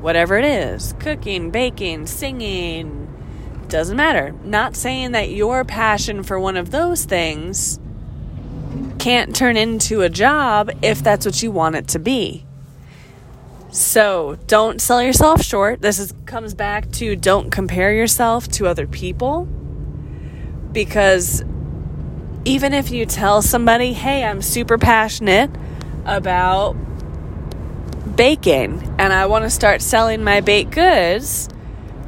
whatever 0.00 0.38
it 0.38 0.46
is 0.46 0.94
cooking, 0.98 1.50
baking, 1.50 2.06
singing 2.06 3.01
doesn't 3.72 3.96
matter. 3.96 4.32
Not 4.44 4.76
saying 4.76 5.12
that 5.12 5.30
your 5.30 5.64
passion 5.64 6.22
for 6.22 6.38
one 6.38 6.56
of 6.56 6.70
those 6.70 7.04
things 7.04 7.80
can't 8.98 9.34
turn 9.34 9.56
into 9.56 10.02
a 10.02 10.08
job 10.08 10.70
if 10.82 11.02
that's 11.02 11.26
what 11.26 11.42
you 11.42 11.50
want 11.50 11.74
it 11.74 11.88
to 11.88 11.98
be. 11.98 12.44
So 13.70 14.38
don't 14.46 14.80
sell 14.80 15.02
yourself 15.02 15.42
short. 15.42 15.80
This 15.80 15.98
is, 15.98 16.14
comes 16.26 16.52
back 16.52 16.92
to 16.92 17.16
don't 17.16 17.50
compare 17.50 17.94
yourself 17.94 18.46
to 18.48 18.66
other 18.66 18.86
people 18.86 19.48
because 20.70 21.42
even 22.44 22.74
if 22.74 22.90
you 22.90 23.06
tell 23.06 23.40
somebody, 23.40 23.94
hey, 23.94 24.24
I'm 24.24 24.42
super 24.42 24.76
passionate 24.76 25.50
about 26.04 26.74
baking 28.16 28.94
and 28.98 29.12
I 29.12 29.26
want 29.26 29.44
to 29.44 29.50
start 29.50 29.80
selling 29.80 30.22
my 30.22 30.42
baked 30.42 30.72
goods 30.72 31.48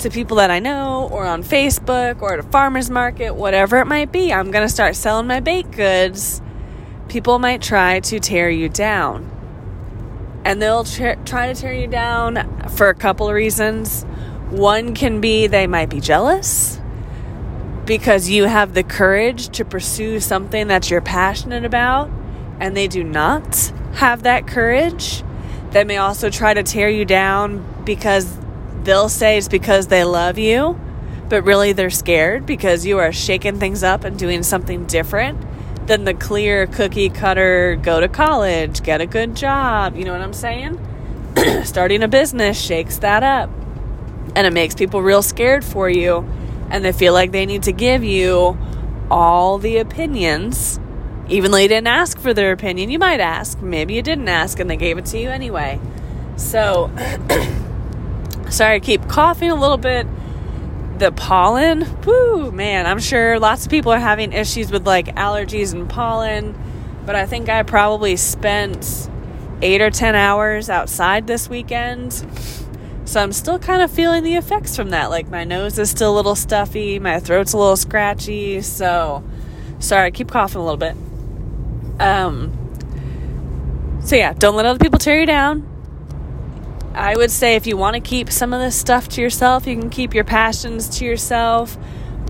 to 0.04 0.10
people 0.10 0.36
that 0.36 0.50
I 0.50 0.58
know 0.58 1.08
or 1.10 1.24
on 1.26 1.42
Facebook 1.42 2.20
or 2.20 2.34
at 2.34 2.38
a 2.38 2.42
farmer's 2.42 2.90
market, 2.90 3.34
whatever 3.34 3.78
it 3.78 3.86
might 3.86 4.12
be, 4.12 4.32
I'm 4.32 4.50
going 4.50 4.66
to 4.66 4.72
start 4.72 4.96
selling 4.96 5.26
my 5.26 5.40
baked 5.40 5.72
goods. 5.72 6.42
People 7.08 7.38
might 7.38 7.62
try 7.62 8.00
to 8.00 8.20
tear 8.20 8.50
you 8.50 8.68
down 8.68 9.30
and 10.44 10.60
they'll 10.60 10.84
try 10.84 11.14
to 11.16 11.54
tear 11.54 11.72
you 11.72 11.86
down 11.86 12.68
for 12.76 12.90
a 12.90 12.94
couple 12.94 13.28
of 13.28 13.34
reasons. 13.34 14.04
One 14.50 14.94
can 14.94 15.22
be 15.22 15.46
they 15.46 15.66
might 15.66 15.88
be 15.88 16.00
jealous 16.00 16.78
because 17.86 18.28
you 18.28 18.44
have 18.44 18.74
the 18.74 18.82
courage 18.82 19.48
to 19.56 19.64
pursue 19.64 20.20
something 20.20 20.68
that 20.68 20.90
you're 20.90 21.00
passionate 21.00 21.64
about, 21.64 22.10
and 22.60 22.76
they 22.76 22.88
do 22.88 23.02
not 23.02 23.72
have 23.94 24.22
that 24.24 24.46
courage. 24.46 25.22
They 25.70 25.84
may 25.84 25.96
also 25.96 26.30
try 26.30 26.52
to 26.54 26.62
tear 26.62 26.88
you 26.88 27.04
down 27.04 27.64
because 27.84 28.38
they'll 28.84 29.08
say 29.08 29.38
it's 29.38 29.48
because 29.48 29.88
they 29.88 30.04
love 30.04 30.38
you, 30.38 30.78
but 31.28 31.42
really 31.42 31.72
they're 31.72 31.90
scared 31.90 32.46
because 32.46 32.86
you 32.86 32.98
are 32.98 33.12
shaking 33.12 33.58
things 33.58 33.82
up 33.82 34.04
and 34.04 34.18
doing 34.18 34.42
something 34.42 34.86
different 34.86 35.38
than 35.86 36.04
the 36.04 36.14
clear 36.14 36.66
cookie 36.66 37.10
cutter 37.10 37.78
go 37.82 38.00
to 38.00 38.08
college, 38.08 38.82
get 38.82 39.00
a 39.00 39.06
good 39.06 39.34
job. 39.34 39.96
You 39.96 40.04
know 40.04 40.12
what 40.12 40.20
I'm 40.20 40.32
saying? 40.32 40.78
Starting 41.64 42.02
a 42.02 42.08
business 42.08 42.60
shakes 42.60 42.98
that 42.98 43.22
up 43.22 43.50
and 44.34 44.46
it 44.46 44.52
makes 44.52 44.74
people 44.74 45.02
real 45.02 45.22
scared 45.22 45.64
for 45.64 45.88
you 45.88 46.18
and 46.70 46.84
they 46.84 46.92
feel 46.92 47.12
like 47.12 47.32
they 47.32 47.46
need 47.46 47.64
to 47.64 47.72
give 47.72 48.04
you 48.04 48.56
all 49.10 49.58
the 49.58 49.78
opinions 49.78 50.80
even 51.28 51.50
though 51.50 51.58
you 51.58 51.68
didn't 51.68 51.86
ask 51.86 52.18
for 52.18 52.34
their 52.34 52.52
opinion. 52.52 52.90
You 52.90 52.98
might 52.98 53.20
ask, 53.20 53.60
maybe 53.62 53.94
you 53.94 54.02
didn't 54.02 54.28
ask 54.28 54.60
and 54.60 54.68
they 54.68 54.76
gave 54.76 54.98
it 54.98 55.06
to 55.06 55.18
you 55.18 55.30
anyway. 55.30 55.80
So, 56.36 56.90
sorry, 58.50 58.76
I 58.76 58.80
keep 58.80 59.08
coughing 59.08 59.50
a 59.50 59.54
little 59.54 59.76
bit 59.78 60.06
the 60.98 61.10
pollen, 61.10 61.82
whoo, 62.04 62.52
man, 62.52 62.86
I'm 62.86 63.00
sure 63.00 63.38
lots 63.38 63.64
of 63.64 63.70
people 63.70 63.92
are 63.92 63.98
having 63.98 64.32
issues 64.32 64.70
with 64.70 64.86
like 64.86 65.06
allergies 65.16 65.72
and 65.72 65.88
pollen, 65.88 66.54
but 67.04 67.16
I 67.16 67.26
think 67.26 67.48
I 67.48 67.62
probably 67.62 68.16
spent 68.16 69.08
eight 69.60 69.80
or 69.80 69.90
10 69.90 70.14
hours 70.14 70.70
outside 70.70 71.26
this 71.26 71.48
weekend. 71.48 72.12
So 73.06 73.20
I'm 73.20 73.32
still 73.32 73.58
kind 73.58 73.82
of 73.82 73.90
feeling 73.90 74.24
the 74.24 74.36
effects 74.36 74.76
from 74.76 74.90
that. 74.90 75.10
Like 75.10 75.28
my 75.28 75.44
nose 75.44 75.78
is 75.78 75.90
still 75.90 76.14
a 76.14 76.16
little 76.16 76.36
stuffy, 76.36 76.98
my 76.98 77.20
throat's 77.20 77.52
a 77.52 77.58
little 77.58 77.76
scratchy. 77.76 78.62
So 78.62 79.24
sorry, 79.80 80.06
I 80.06 80.10
keep 80.10 80.30
coughing 80.30 80.60
a 80.60 80.64
little 80.64 80.78
bit. 80.78 80.96
Um, 82.00 82.52
so 84.02 84.16
yeah, 84.16 84.32
don't 84.32 84.54
let 84.54 84.64
other 84.64 84.78
people 84.78 84.98
tear 84.98 85.20
you 85.20 85.26
down. 85.26 85.73
I 86.94 87.16
would 87.16 87.32
say 87.32 87.56
if 87.56 87.66
you 87.66 87.76
want 87.76 87.94
to 87.94 88.00
keep 88.00 88.30
some 88.30 88.52
of 88.52 88.60
this 88.60 88.76
stuff 88.76 89.08
to 89.10 89.20
yourself, 89.20 89.66
you 89.66 89.76
can 89.76 89.90
keep 89.90 90.14
your 90.14 90.22
passions 90.22 90.88
to 90.98 91.04
yourself. 91.04 91.76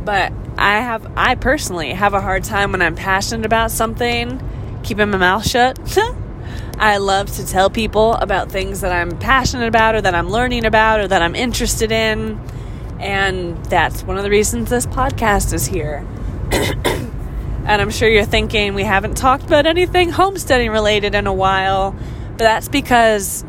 But 0.02 0.32
I 0.56 0.80
have, 0.80 1.10
I 1.16 1.34
personally 1.34 1.92
have 1.92 2.14
a 2.14 2.20
hard 2.20 2.44
time 2.44 2.72
when 2.72 2.80
I'm 2.80 2.94
passionate 2.94 3.44
about 3.44 3.70
something, 3.70 4.40
keeping 4.82 5.10
my 5.10 5.18
mouth 5.18 5.46
shut. 5.46 5.78
I 6.78 6.96
love 6.96 7.30
to 7.36 7.46
tell 7.46 7.68
people 7.68 8.14
about 8.14 8.50
things 8.50 8.80
that 8.80 8.90
I'm 8.90 9.18
passionate 9.18 9.68
about 9.68 9.96
or 9.96 10.00
that 10.00 10.14
I'm 10.14 10.30
learning 10.30 10.64
about 10.64 11.00
or 11.00 11.08
that 11.08 11.20
I'm 11.20 11.34
interested 11.34 11.92
in. 11.92 12.40
And 12.98 13.62
that's 13.66 14.02
one 14.02 14.16
of 14.16 14.22
the 14.22 14.30
reasons 14.30 14.70
this 14.70 14.86
podcast 14.86 15.52
is 15.52 15.66
here. 15.66 16.06
and 16.52 17.82
I'm 17.82 17.90
sure 17.90 18.08
you're 18.08 18.24
thinking 18.24 18.72
we 18.72 18.84
haven't 18.84 19.16
talked 19.16 19.44
about 19.44 19.66
anything 19.66 20.08
homesteading 20.08 20.70
related 20.70 21.14
in 21.14 21.26
a 21.26 21.34
while, 21.34 21.92
but 22.30 22.38
that's 22.38 22.68
because 22.68 23.44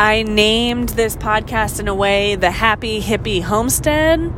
I 0.00 0.22
named 0.22 0.88
this 0.88 1.14
podcast 1.14 1.78
in 1.78 1.86
a 1.86 1.94
way 1.94 2.34
the 2.34 2.50
Happy 2.50 3.02
Hippie 3.02 3.42
Homestead 3.42 4.32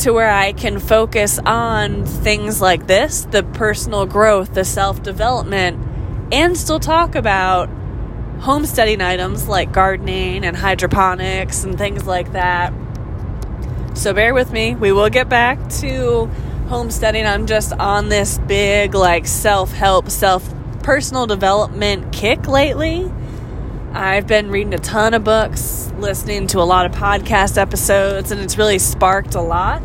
to 0.00 0.12
where 0.12 0.30
I 0.30 0.52
can 0.52 0.78
focus 0.78 1.38
on 1.38 2.04
things 2.04 2.60
like 2.60 2.86
this 2.86 3.24
the 3.30 3.42
personal 3.42 4.04
growth, 4.04 4.52
the 4.52 4.62
self 4.62 5.02
development, 5.02 5.82
and 6.30 6.54
still 6.54 6.80
talk 6.80 7.14
about 7.14 7.70
homesteading 8.40 9.00
items 9.00 9.48
like 9.48 9.72
gardening 9.72 10.44
and 10.44 10.54
hydroponics 10.54 11.64
and 11.64 11.78
things 11.78 12.06
like 12.06 12.32
that. 12.32 12.74
So 13.94 14.12
bear 14.12 14.34
with 14.34 14.52
me. 14.52 14.74
We 14.74 14.92
will 14.92 15.08
get 15.08 15.30
back 15.30 15.66
to 15.80 16.26
homesteading. 16.68 17.24
I'm 17.24 17.46
just 17.46 17.72
on 17.72 18.10
this 18.10 18.36
big, 18.36 18.94
like, 18.94 19.26
self 19.26 19.72
help, 19.72 20.10
self 20.10 20.46
personal 20.82 21.26
development 21.26 22.12
kick 22.12 22.46
lately. 22.46 23.10
I've 23.96 24.26
been 24.26 24.50
reading 24.50 24.74
a 24.74 24.78
ton 24.78 25.14
of 25.14 25.22
books, 25.22 25.92
listening 25.98 26.48
to 26.48 26.58
a 26.58 26.66
lot 26.66 26.84
of 26.84 26.90
podcast 26.90 27.56
episodes, 27.56 28.32
and 28.32 28.40
it's 28.40 28.58
really 28.58 28.80
sparked 28.80 29.36
a 29.36 29.40
lot. 29.40 29.80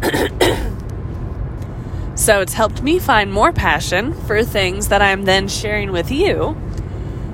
so 2.14 2.40
it's 2.40 2.54
helped 2.54 2.82
me 2.82 2.98
find 2.98 3.30
more 3.30 3.52
passion 3.52 4.14
for 4.22 4.42
things 4.42 4.88
that 4.88 5.02
I'm 5.02 5.26
then 5.26 5.48
sharing 5.48 5.92
with 5.92 6.10
you. 6.10 6.56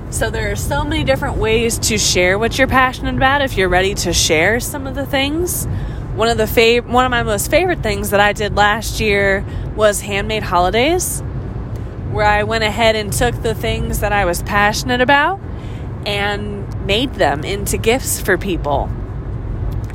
So 0.09 0.29
there 0.29 0.51
are 0.51 0.57
so 0.57 0.83
many 0.83 1.05
different 1.05 1.37
ways 1.37 1.79
to 1.79 1.97
share 1.97 2.37
what 2.37 2.57
you're 2.57 2.67
passionate 2.67 3.15
about 3.15 3.41
if 3.41 3.55
you're 3.55 3.69
ready 3.69 3.95
to 3.95 4.11
share 4.11 4.59
some 4.59 4.87
of 4.87 4.95
the 4.95 5.05
things. 5.05 5.67
One 6.15 6.27
of 6.27 6.37
the 6.37 6.43
fav- 6.43 6.85
one 6.85 7.05
of 7.05 7.11
my 7.11 7.23
most 7.23 7.49
favorite 7.49 7.81
things 7.81 8.09
that 8.09 8.19
I 8.19 8.33
did 8.33 8.57
last 8.57 8.99
year 8.99 9.45
was 9.73 10.01
handmade 10.01 10.43
holidays, 10.43 11.21
where 12.11 12.25
I 12.25 12.43
went 12.43 12.65
ahead 12.65 12.97
and 12.97 13.13
took 13.13 13.41
the 13.41 13.55
things 13.55 14.01
that 14.01 14.11
I 14.11 14.25
was 14.25 14.43
passionate 14.43 14.99
about 14.99 15.39
and 16.09 16.87
made 16.87 17.13
them 17.13 17.43
into 17.43 17.77
gifts 17.77 18.19
for 18.19 18.35
people. 18.35 18.89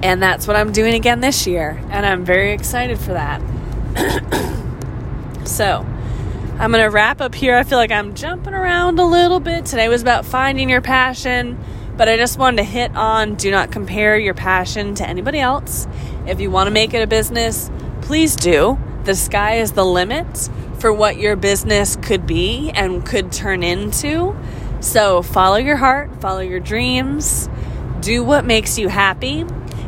And 0.01 0.23
that's 0.23 0.47
what 0.47 0.55
I'm 0.55 0.71
doing 0.71 0.95
again 0.95 1.21
this 1.21 1.45
year, 1.45 1.83
and 1.91 2.07
I'm 2.07 2.25
very 2.25 2.53
excited 2.53 2.99
for 3.01 3.15
that. 3.15 3.41
so, 5.45 5.85
I'm 6.57 6.71
going 6.71 6.85
to 6.85 6.91
wrap 6.91 7.21
up 7.21 7.35
here. 7.35 7.57
I 7.57 7.65
feel 7.65 7.79
like 7.79 7.91
I'm 7.91 8.15
jumping 8.15 8.55
around 8.55 9.01
a 9.01 9.05
little 9.05 9.41
bit. 9.41 9.67
Today 9.67 9.89
was 9.89 10.03
about 10.03 10.25
finding 10.25 10.71
your 10.71 10.81
passion, 10.81 11.59
but 11.97 12.09
I 12.09 12.17
just 12.17 12.39
wanted 12.39 12.59
to 12.59 12.65
hit 12.65 12.95
on 12.95 13.35
do 13.35 13.51
not 13.51 13.73
compare 13.73 14.17
your 14.17 14.35
passion 14.35 14.95
to 14.97 15.09
anybody 15.09 15.41
else. 15.41 15.89
If 16.29 16.41
you 16.41 16.49
want 16.49 16.69
to 16.69 16.71
make 16.71 16.95
it 16.95 17.03
a 17.03 17.09
business, 17.09 17.73
please 18.03 18.37
do. 18.37 18.79
The 19.03 19.17
sky 19.17 19.57
is 19.57 19.73
the 19.73 19.85
limit 19.85 20.49
for 20.79 20.93
what 20.93 21.17
your 21.17 21.35
business 21.35 21.97
could 21.97 22.25
be 22.25 22.71
and 22.71 23.05
could 23.05 23.33
turn 23.33 23.65
into. 23.65 24.37
So 24.85 25.23
follow 25.23 25.57
your 25.57 25.77
heart, 25.77 26.21
follow 26.21 26.41
your 26.41 26.61
dreams, 26.61 27.49
do 28.01 28.23
what 28.23 28.45
makes 28.45 28.79
you 28.79 28.89
happy. 28.89 29.47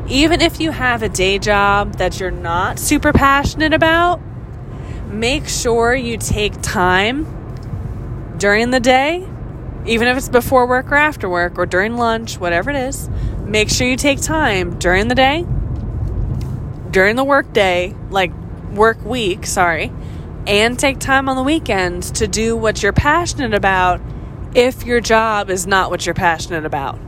Even 0.08 0.40
if 0.40 0.58
you 0.58 0.70
have 0.70 1.02
a 1.02 1.08
day 1.08 1.38
job 1.38 1.96
that 1.96 2.18
you're 2.18 2.30
not 2.30 2.78
super 2.78 3.12
passionate 3.12 3.74
about, 3.74 4.20
make 5.08 5.48
sure 5.48 5.94
you 5.94 6.16
take 6.16 6.54
time 6.62 7.26
during 8.38 8.70
the 8.70 8.80
day, 8.80 9.28
even 9.84 10.08
if 10.08 10.16
it's 10.16 10.30
before 10.30 10.66
work 10.66 10.90
or 10.90 10.96
after 10.96 11.28
work 11.28 11.58
or 11.58 11.66
during 11.66 11.98
lunch, 11.98 12.40
whatever 12.40 12.70
it 12.70 12.76
is. 12.76 13.10
Make 13.44 13.68
sure 13.68 13.86
you 13.86 13.96
take 13.96 14.22
time 14.22 14.78
during 14.78 15.08
the 15.08 15.14
day, 15.14 15.44
during 16.90 17.16
the 17.16 17.24
work 17.24 17.52
day, 17.52 17.94
like 18.08 18.32
work 18.72 19.04
week, 19.04 19.44
sorry, 19.44 19.92
and 20.46 20.78
take 20.78 20.98
time 21.00 21.28
on 21.28 21.36
the 21.36 21.42
weekends 21.42 22.10
to 22.12 22.26
do 22.26 22.56
what 22.56 22.82
you're 22.82 22.94
passionate 22.94 23.52
about 23.52 24.00
if 24.56 24.86
your 24.86 25.00
job 25.02 25.50
is 25.50 25.66
not 25.66 25.90
what 25.90 26.06
you're 26.06 26.14
passionate 26.14 26.64
about. 26.64 26.98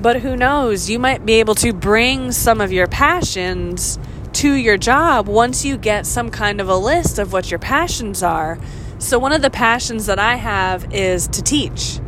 But 0.00 0.22
who 0.22 0.34
knows, 0.34 0.88
you 0.88 0.98
might 0.98 1.26
be 1.26 1.34
able 1.34 1.54
to 1.56 1.74
bring 1.74 2.32
some 2.32 2.62
of 2.62 2.72
your 2.72 2.86
passions 2.86 3.98
to 4.32 4.54
your 4.54 4.78
job 4.78 5.28
once 5.28 5.66
you 5.66 5.76
get 5.76 6.06
some 6.06 6.30
kind 6.30 6.58
of 6.62 6.68
a 6.70 6.76
list 6.76 7.18
of 7.18 7.34
what 7.34 7.50
your 7.50 7.58
passions 7.58 8.22
are. 8.22 8.58
So, 8.98 9.18
one 9.18 9.32
of 9.32 9.42
the 9.42 9.50
passions 9.50 10.06
that 10.06 10.18
I 10.18 10.36
have 10.36 10.90
is 10.92 11.28
to 11.28 11.42
teach. 11.42 12.00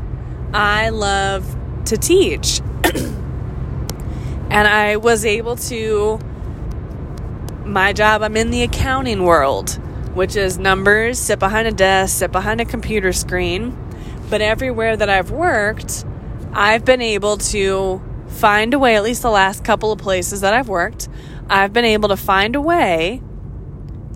I 0.54 0.88
love 0.88 1.44
to 1.84 1.98
teach. 1.98 2.60
and 2.94 4.66
I 4.66 4.96
was 4.96 5.26
able 5.26 5.56
to, 5.56 6.18
my 7.66 7.92
job, 7.92 8.22
I'm 8.22 8.38
in 8.38 8.50
the 8.50 8.62
accounting 8.62 9.24
world, 9.24 9.72
which 10.14 10.34
is 10.34 10.56
numbers, 10.58 11.18
sit 11.18 11.38
behind 11.38 11.68
a 11.68 11.72
desk, 11.72 12.18
sit 12.18 12.32
behind 12.32 12.62
a 12.62 12.64
computer 12.64 13.12
screen 13.12 13.76
but 14.30 14.40
everywhere 14.40 14.96
that 14.96 15.10
I've 15.10 15.32
worked, 15.32 16.04
I've 16.52 16.84
been 16.84 17.02
able 17.02 17.36
to 17.36 18.00
find 18.28 18.72
a 18.72 18.78
way, 18.78 18.94
at 18.94 19.02
least 19.02 19.22
the 19.22 19.30
last 19.30 19.64
couple 19.64 19.90
of 19.90 19.98
places 19.98 20.40
that 20.40 20.54
I've 20.54 20.68
worked, 20.68 21.08
I've 21.48 21.72
been 21.72 21.84
able 21.84 22.08
to 22.10 22.16
find 22.16 22.54
a 22.54 22.60
way 22.60 23.20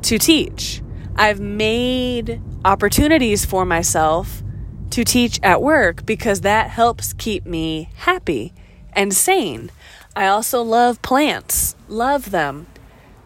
to 0.03 0.18
teach. 0.18 0.83
I've 1.16 1.40
made 1.40 2.40
opportunities 2.64 3.44
for 3.44 3.64
myself 3.64 4.42
to 4.90 5.05
teach 5.05 5.40
at 5.42 5.61
work 5.61 6.07
because 6.07 6.42
that 6.42 6.70
helps 6.70 7.12
keep 7.12 7.44
me 7.44 7.90
happy 7.96 8.55
and 8.92 9.12
sane. 9.12 9.70
I 10.14 10.29
also 10.29 10.62
love 10.62 11.03
plants, 11.03 11.74
love 11.88 12.31
them. 12.31 12.68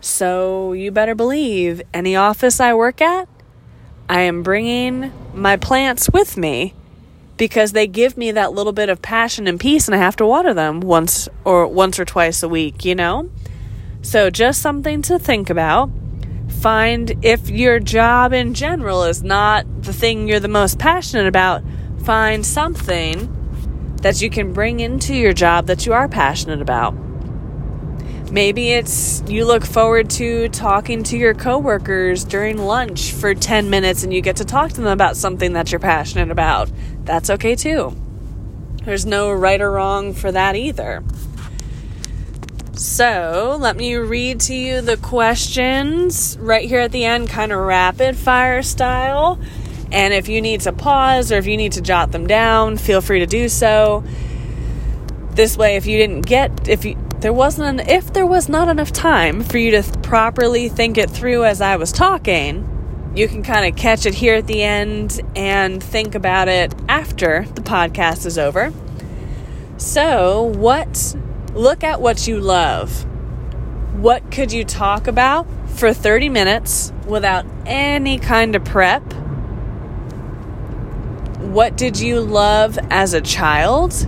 So 0.01 0.72
you 0.72 0.90
better 0.90 1.14
believe 1.14 1.83
any 1.92 2.16
office 2.16 2.61
I 2.61 2.72
work 2.72 3.03
at, 3.03 3.29
I 4.09 4.22
am 4.22 4.42
bringing 4.42 5.12
my 5.35 5.57
plants 5.57 6.09
with 6.11 6.38
me 6.38 6.74
because 7.38 7.72
they 7.72 7.87
give 7.87 8.18
me 8.18 8.33
that 8.33 8.53
little 8.53 8.72
bit 8.72 8.90
of 8.90 9.01
passion 9.01 9.46
and 9.46 9.59
peace 9.59 9.88
and 9.88 9.94
I 9.94 9.98
have 9.98 10.16
to 10.16 10.27
water 10.27 10.53
them 10.53 10.81
once 10.81 11.29
or 11.44 11.66
once 11.66 11.98
or 11.98 12.05
twice 12.05 12.42
a 12.42 12.48
week, 12.48 12.85
you 12.85 12.94
know? 12.94 13.31
So 14.03 14.29
just 14.29 14.61
something 14.61 15.01
to 15.03 15.18
think 15.18 15.48
about. 15.48 15.90
Find 16.61 17.24
if 17.24 17.48
your 17.48 17.79
job 17.79 18.33
in 18.33 18.53
general 18.53 19.05
is 19.05 19.22
not 19.22 19.64
the 19.83 19.92
thing 19.92 20.29
you're 20.29 20.40
the 20.40 20.48
most 20.48 20.79
passionate 20.79 21.27
about, 21.27 21.62
find 22.05 22.44
something 22.44 23.35
that 24.03 24.20
you 24.20 24.29
can 24.29 24.53
bring 24.53 24.81
into 24.81 25.14
your 25.14 25.33
job 25.33 25.66
that 25.66 25.87
you 25.87 25.92
are 25.92 26.09
passionate 26.09 26.61
about. 26.61 26.94
Maybe 28.30 28.72
it's 28.72 29.22
you 29.26 29.46
look 29.46 29.64
forward 29.64 30.10
to 30.10 30.50
talking 30.50 31.02
to 31.04 31.16
your 31.16 31.32
coworkers 31.32 32.24
during 32.24 32.58
lunch 32.58 33.12
for 33.12 33.34
10 33.34 33.70
minutes 33.70 34.04
and 34.04 34.12
you 34.12 34.20
get 34.20 34.36
to 34.36 34.44
talk 34.44 34.70
to 34.70 34.76
them 34.82 34.92
about 34.92 35.16
something 35.16 35.54
that 35.54 35.72
you're 35.72 35.78
passionate 35.78 36.30
about. 36.30 36.70
That's 37.04 37.30
okay 37.30 37.54
too. 37.54 37.96
There's 38.84 39.06
no 39.06 39.32
right 39.32 39.60
or 39.60 39.70
wrong 39.70 40.12
for 40.12 40.30
that 40.30 40.56
either. 40.56 41.02
So, 42.74 43.56
let 43.58 43.76
me 43.76 43.96
read 43.96 44.40
to 44.40 44.54
you 44.54 44.80
the 44.82 44.96
questions 44.98 46.36
right 46.38 46.68
here 46.68 46.80
at 46.80 46.92
the 46.92 47.04
end, 47.04 47.28
kind 47.28 47.50
of 47.50 47.58
rapid 47.58 48.16
fire 48.16 48.62
style. 48.62 49.40
And 49.90 50.14
if 50.14 50.28
you 50.28 50.40
need 50.40 50.60
to 50.60 50.72
pause 50.72 51.32
or 51.32 51.38
if 51.38 51.46
you 51.46 51.56
need 51.56 51.72
to 51.72 51.80
jot 51.80 52.12
them 52.12 52.26
down, 52.26 52.76
feel 52.76 53.00
free 53.00 53.20
to 53.20 53.26
do 53.26 53.48
so. 53.48 54.04
This 55.32 55.56
way, 55.56 55.76
if 55.76 55.86
you 55.86 55.98
didn't 55.98 56.22
get, 56.22 56.68
if 56.68 56.84
you, 56.84 56.96
there 57.20 57.33
wasn't 57.33 57.81
an, 57.81 57.88
if 57.88 58.12
there 58.12 58.26
was 58.26 58.48
not 58.48 58.68
enough 58.68 58.92
time 58.92 59.42
for 59.42 59.59
you 59.59 59.70
to 59.72 59.83
th- 59.83 60.02
properly 60.02 60.68
think 60.68 60.98
it 60.98 61.11
through 61.11 61.44
as 61.44 61.61
I 61.61 61.76
was 61.76 61.92
talking, 61.92 63.12
you 63.14 63.28
can 63.28 63.42
kind 63.42 63.66
of 63.66 63.76
catch 63.76 64.07
it 64.07 64.14
here 64.14 64.37
at 64.37 64.46
the 64.46 64.62
end 64.62 65.20
and 65.35 65.83
think 65.83 66.14
about 66.14 66.48
it 66.48 66.74
after 66.88 67.44
the 67.54 67.62
podcast 67.62 68.26
is 68.26 68.38
over. 68.38 68.72
So, 69.76 70.42
what 70.42 71.16
look 71.54 71.83
at 71.83 72.00
what 72.00 72.26
you 72.26 72.40
love. 72.40 73.04
What 74.00 74.31
could 74.31 74.52
you 74.52 74.64
talk 74.64 75.07
about 75.07 75.46
for 75.66 75.92
30 75.92 76.28
minutes 76.28 76.92
without 77.07 77.44
any 77.66 78.18
kind 78.18 78.54
of 78.54 78.64
prep? 78.64 79.02
What 81.40 81.76
did 81.76 81.98
you 81.98 82.20
love 82.20 82.78
as 82.90 83.14
a 83.14 83.20
child? 83.20 84.07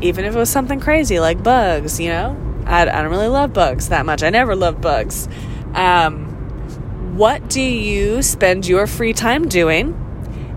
Even 0.00 0.24
if 0.24 0.34
it 0.34 0.38
was 0.38 0.50
something 0.50 0.80
crazy 0.80 1.20
like 1.20 1.42
bugs, 1.42 2.00
you 2.00 2.08
know? 2.08 2.36
I, 2.66 2.82
I 2.82 3.02
don't 3.02 3.10
really 3.10 3.28
love 3.28 3.52
bugs 3.52 3.88
that 3.88 4.06
much. 4.06 4.22
I 4.22 4.30
never 4.30 4.54
loved 4.54 4.80
bugs. 4.80 5.28
Um, 5.74 7.16
what 7.16 7.48
do 7.48 7.60
you 7.60 8.22
spend 8.22 8.66
your 8.66 8.86
free 8.86 9.12
time 9.12 9.48
doing? 9.48 9.96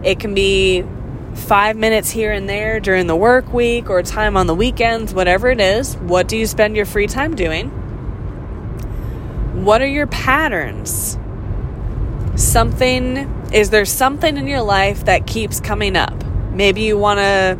It 0.04 0.20
can 0.20 0.34
be 0.34 0.86
five 1.36 1.76
minutes 1.76 2.10
here 2.10 2.32
and 2.32 2.48
there 2.48 2.80
during 2.80 3.08
the 3.08 3.16
work 3.16 3.52
week 3.54 3.90
or 3.90 4.04
time 4.04 4.38
on 4.38 4.48
the 4.48 4.56
weekends, 4.56 5.14
whatever 5.14 5.50
it 5.50 5.60
is. 5.60 5.96
What 5.98 6.28
do 6.28 6.38
you 6.38 6.46
spend 6.46 6.76
your 6.76 6.86
free 6.86 7.08
time 7.08 7.36
doing? 7.36 7.70
What 9.64 9.82
are 9.82 9.88
your 9.88 10.08
patterns? 10.08 11.18
Something, 12.36 13.50
is 13.54 13.70
there 13.70 13.86
something 13.86 14.38
in 14.38 14.48
your 14.48 14.62
life 14.62 15.06
that 15.06 15.26
keeps 15.28 15.60
coming 15.60 15.96
up? 15.96 16.24
Maybe 16.52 16.82
you 16.82 16.98
want 16.98 17.20
to, 17.20 17.58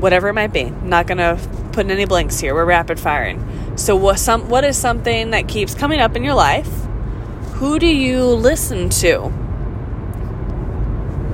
whatever 0.00 0.28
it 0.28 0.34
might 0.34 0.52
be. 0.52 0.64
Not 0.70 1.06
going 1.06 1.18
to 1.18 1.38
put 1.72 1.86
in 1.86 1.90
any 1.90 2.06
blanks 2.06 2.40
here. 2.40 2.54
We're 2.54 2.64
rapid 2.64 2.98
firing. 2.98 3.76
So, 3.76 3.96
what, 3.96 4.18
some, 4.18 4.48
what 4.48 4.64
is 4.64 4.76
something 4.76 5.30
that 5.30 5.48
keeps 5.48 5.74
coming 5.74 6.00
up 6.00 6.16
in 6.16 6.24
your 6.24 6.34
life? 6.34 6.70
Who 7.54 7.78
do 7.78 7.86
you 7.86 8.24
listen 8.24 8.88
to? 8.90 9.28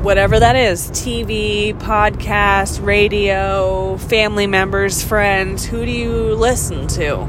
Whatever 0.03 0.39
that 0.39 0.55
is 0.55 0.91
TV, 0.91 1.75
podcast, 1.81 2.85
radio, 2.85 3.97
family 3.97 4.47
members, 4.47 5.03
friends 5.03 5.65
who 5.65 5.85
do 5.85 5.91
you 5.91 6.35
listen 6.35 6.87
to? 6.89 7.27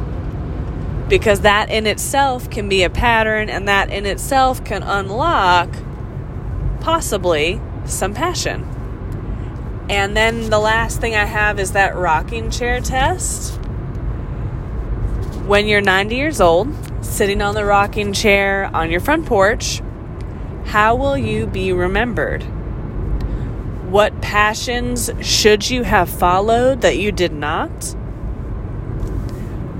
because 1.09 1.41
that 1.41 1.69
in 1.69 1.87
itself 1.87 2.49
can 2.49 2.67
be 2.67 2.83
a 2.83 2.89
pattern 2.89 3.49
and 3.49 3.67
that 3.67 3.89
in 3.89 4.05
itself 4.05 4.63
can 4.63 4.83
unlock 4.83 5.69
possibly 6.81 7.61
some 7.85 8.13
passion. 8.13 8.63
And 9.89 10.17
then 10.17 10.49
the 10.49 10.59
last 10.59 10.99
thing 10.99 11.15
I 11.15 11.25
have 11.25 11.59
is 11.59 11.71
that 11.71 11.95
rocking 11.95 12.51
chair 12.51 12.81
test. 12.81 13.55
When 15.45 15.65
you're 15.65 15.81
90 15.81 16.15
years 16.15 16.41
old, 16.41 16.67
sitting 17.05 17.41
on 17.41 17.55
the 17.55 17.63
rocking 17.63 18.11
chair 18.11 18.69
on 18.73 18.91
your 18.91 18.99
front 18.99 19.25
porch, 19.25 19.81
how 20.65 20.95
will 20.95 21.17
you 21.17 21.47
be 21.47 21.71
remembered? 21.71 22.43
What 23.89 24.21
passions 24.21 25.09
should 25.21 25.69
you 25.69 25.83
have 25.83 26.09
followed 26.09 26.81
that 26.81 26.97
you 26.97 27.13
did 27.13 27.31
not? 27.31 27.95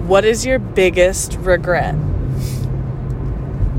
What 0.07 0.23
is 0.23 0.45
your 0.45 0.59
biggest 0.59 1.35
regret? 1.41 1.95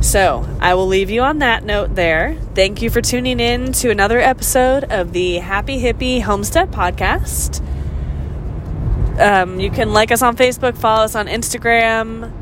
So, 0.08 0.48
I 0.58 0.72
will 0.72 0.86
leave 0.86 1.10
you 1.10 1.20
on 1.20 1.40
that 1.40 1.64
note 1.64 1.94
there. 1.94 2.34
Thank 2.54 2.80
you 2.80 2.88
for 2.88 3.02
tuning 3.02 3.40
in 3.40 3.72
to 3.72 3.90
another 3.90 4.18
episode 4.18 4.84
of 4.84 5.12
the 5.12 5.34
Happy 5.34 5.82
Hippie 5.82 6.22
Homestead 6.22 6.70
Podcast. 6.70 7.60
Um, 9.20 9.60
you 9.60 9.70
can 9.70 9.92
like 9.92 10.10
us 10.10 10.22
on 10.22 10.34
Facebook, 10.34 10.78
follow 10.78 11.04
us 11.04 11.14
on 11.14 11.26
Instagram. 11.26 12.32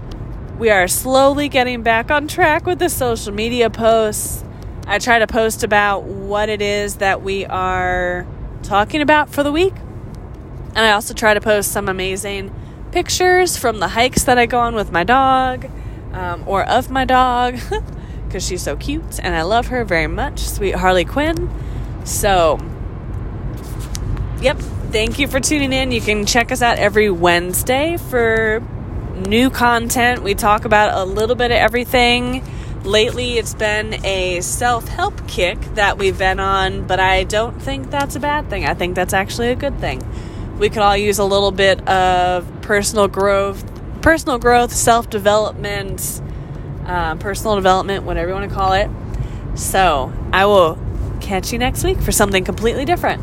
We 0.61 0.71
are 0.71 0.87
slowly 0.87 1.49
getting 1.49 1.83
back 1.83 2.09
on 2.13 2.29
track 2.29 2.67
with 2.67 2.79
the 2.79 2.89
social 2.89 3.35
media 3.35 3.69
posts. 3.69 4.45
I 4.87 5.01
try 5.01 5.19
to 5.19 5.27
post 5.27 5.65
about 5.65 6.05
what 6.05 6.49
it 6.49 6.63
is 6.63 6.99
that 6.99 7.23
we 7.23 7.47
are 7.47 8.29
talking 8.63 9.03
about 9.03 9.31
for 9.31 9.43
the 9.43 9.51
week. 9.51 9.75
And 9.75 10.79
I 10.79 10.93
also 10.93 11.15
try 11.15 11.35
to 11.35 11.41
post 11.41 11.73
some 11.73 11.89
amazing 11.89 12.55
pictures 12.93 13.57
from 13.57 13.81
the 13.81 13.89
hikes 13.89 14.23
that 14.23 14.39
I 14.39 14.47
go 14.47 14.61
on 14.61 14.77
with 14.77 14.93
my 14.93 15.03
dog 15.03 15.69
um, 16.17 16.43
or 16.47 16.65
of 16.65 16.91
my 16.91 17.05
dog 17.05 17.59
because 18.27 18.47
she's 18.47 18.63
so 18.63 18.77
cute 18.77 19.21
and 19.23 19.35
I 19.35 19.43
love 19.43 19.69
her 19.69 19.85
very 19.85 20.07
much. 20.07 20.41
Sweet 20.41 20.75
Harley 20.75 21.05
Quinn. 21.05 21.51
So, 22.05 22.59
yep. 24.41 24.59
Thank 24.91 25.19
you 25.19 25.27
for 25.27 25.41
tuning 25.41 25.73
in. 25.73 25.91
You 25.91 26.01
can 26.01 26.27
check 26.27 26.53
us 26.53 26.63
out 26.63 26.79
every 26.79 27.11
Wednesday 27.11 27.97
for 27.97 28.63
new 29.27 29.51
content. 29.51 30.23
We 30.23 30.35
talk 30.35 30.65
about 30.65 30.97
a 30.97 31.05
little 31.05 31.35
bit 31.35 31.51
of 31.51 31.57
everything. 31.57 32.45
Lately, 32.85 33.37
it's 33.37 33.53
been 33.53 34.05
a 34.05 34.41
self 34.43 34.87
help 34.87 35.27
kick 35.27 35.61
that 35.75 35.99
we've 35.99 36.17
been 36.17 36.39
on, 36.39 36.87
but 36.87 37.01
I 37.01 37.25
don't 37.25 37.61
think 37.61 37.91
that's 37.91 38.15
a 38.15 38.21
bad 38.21 38.49
thing. 38.49 38.65
I 38.65 38.75
think 38.75 38.95
that's 38.95 39.13
actually 39.13 39.49
a 39.49 39.57
good 39.57 39.79
thing 39.81 40.01
we 40.59 40.71
could 40.71 40.79
all 40.79 40.97
use 40.97 41.19
a 41.19 41.25
little 41.25 41.51
bit 41.51 41.87
of 41.87 42.47
personal 42.63 43.09
growth, 43.09 43.63
personal 44.07 44.39
growth, 44.39 44.73
self 44.73 45.11
development, 45.11 46.23
uh, 46.87 47.17
personal 47.17 47.57
development, 47.57 48.05
whatever 48.05 48.29
you 48.29 48.35
want 48.35 48.49
to 48.49 48.55
call 48.55 48.73
it. 48.73 48.89
So 49.57 50.13
I 50.33 50.47
will 50.47 50.79
catch 51.21 51.53
you 51.53 51.59
next 51.59 51.83
week 51.83 52.01
for 52.01 52.13
something 52.13 52.45
completely 52.45 52.85
different. 52.85 53.21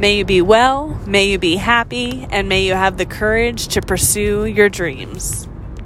May 0.00 0.18
you 0.18 0.24
be 0.24 0.42
well, 0.42 1.00
may 1.06 1.30
you 1.30 1.38
be 1.38 1.54
happy, 1.54 2.26
and 2.28 2.48
may 2.48 2.66
you 2.66 2.74
have 2.74 2.96
the 2.96 3.06
courage 3.06 3.68
to 3.68 3.80
pursue 3.80 4.46
your 4.46 4.68
dreams. 4.68 5.46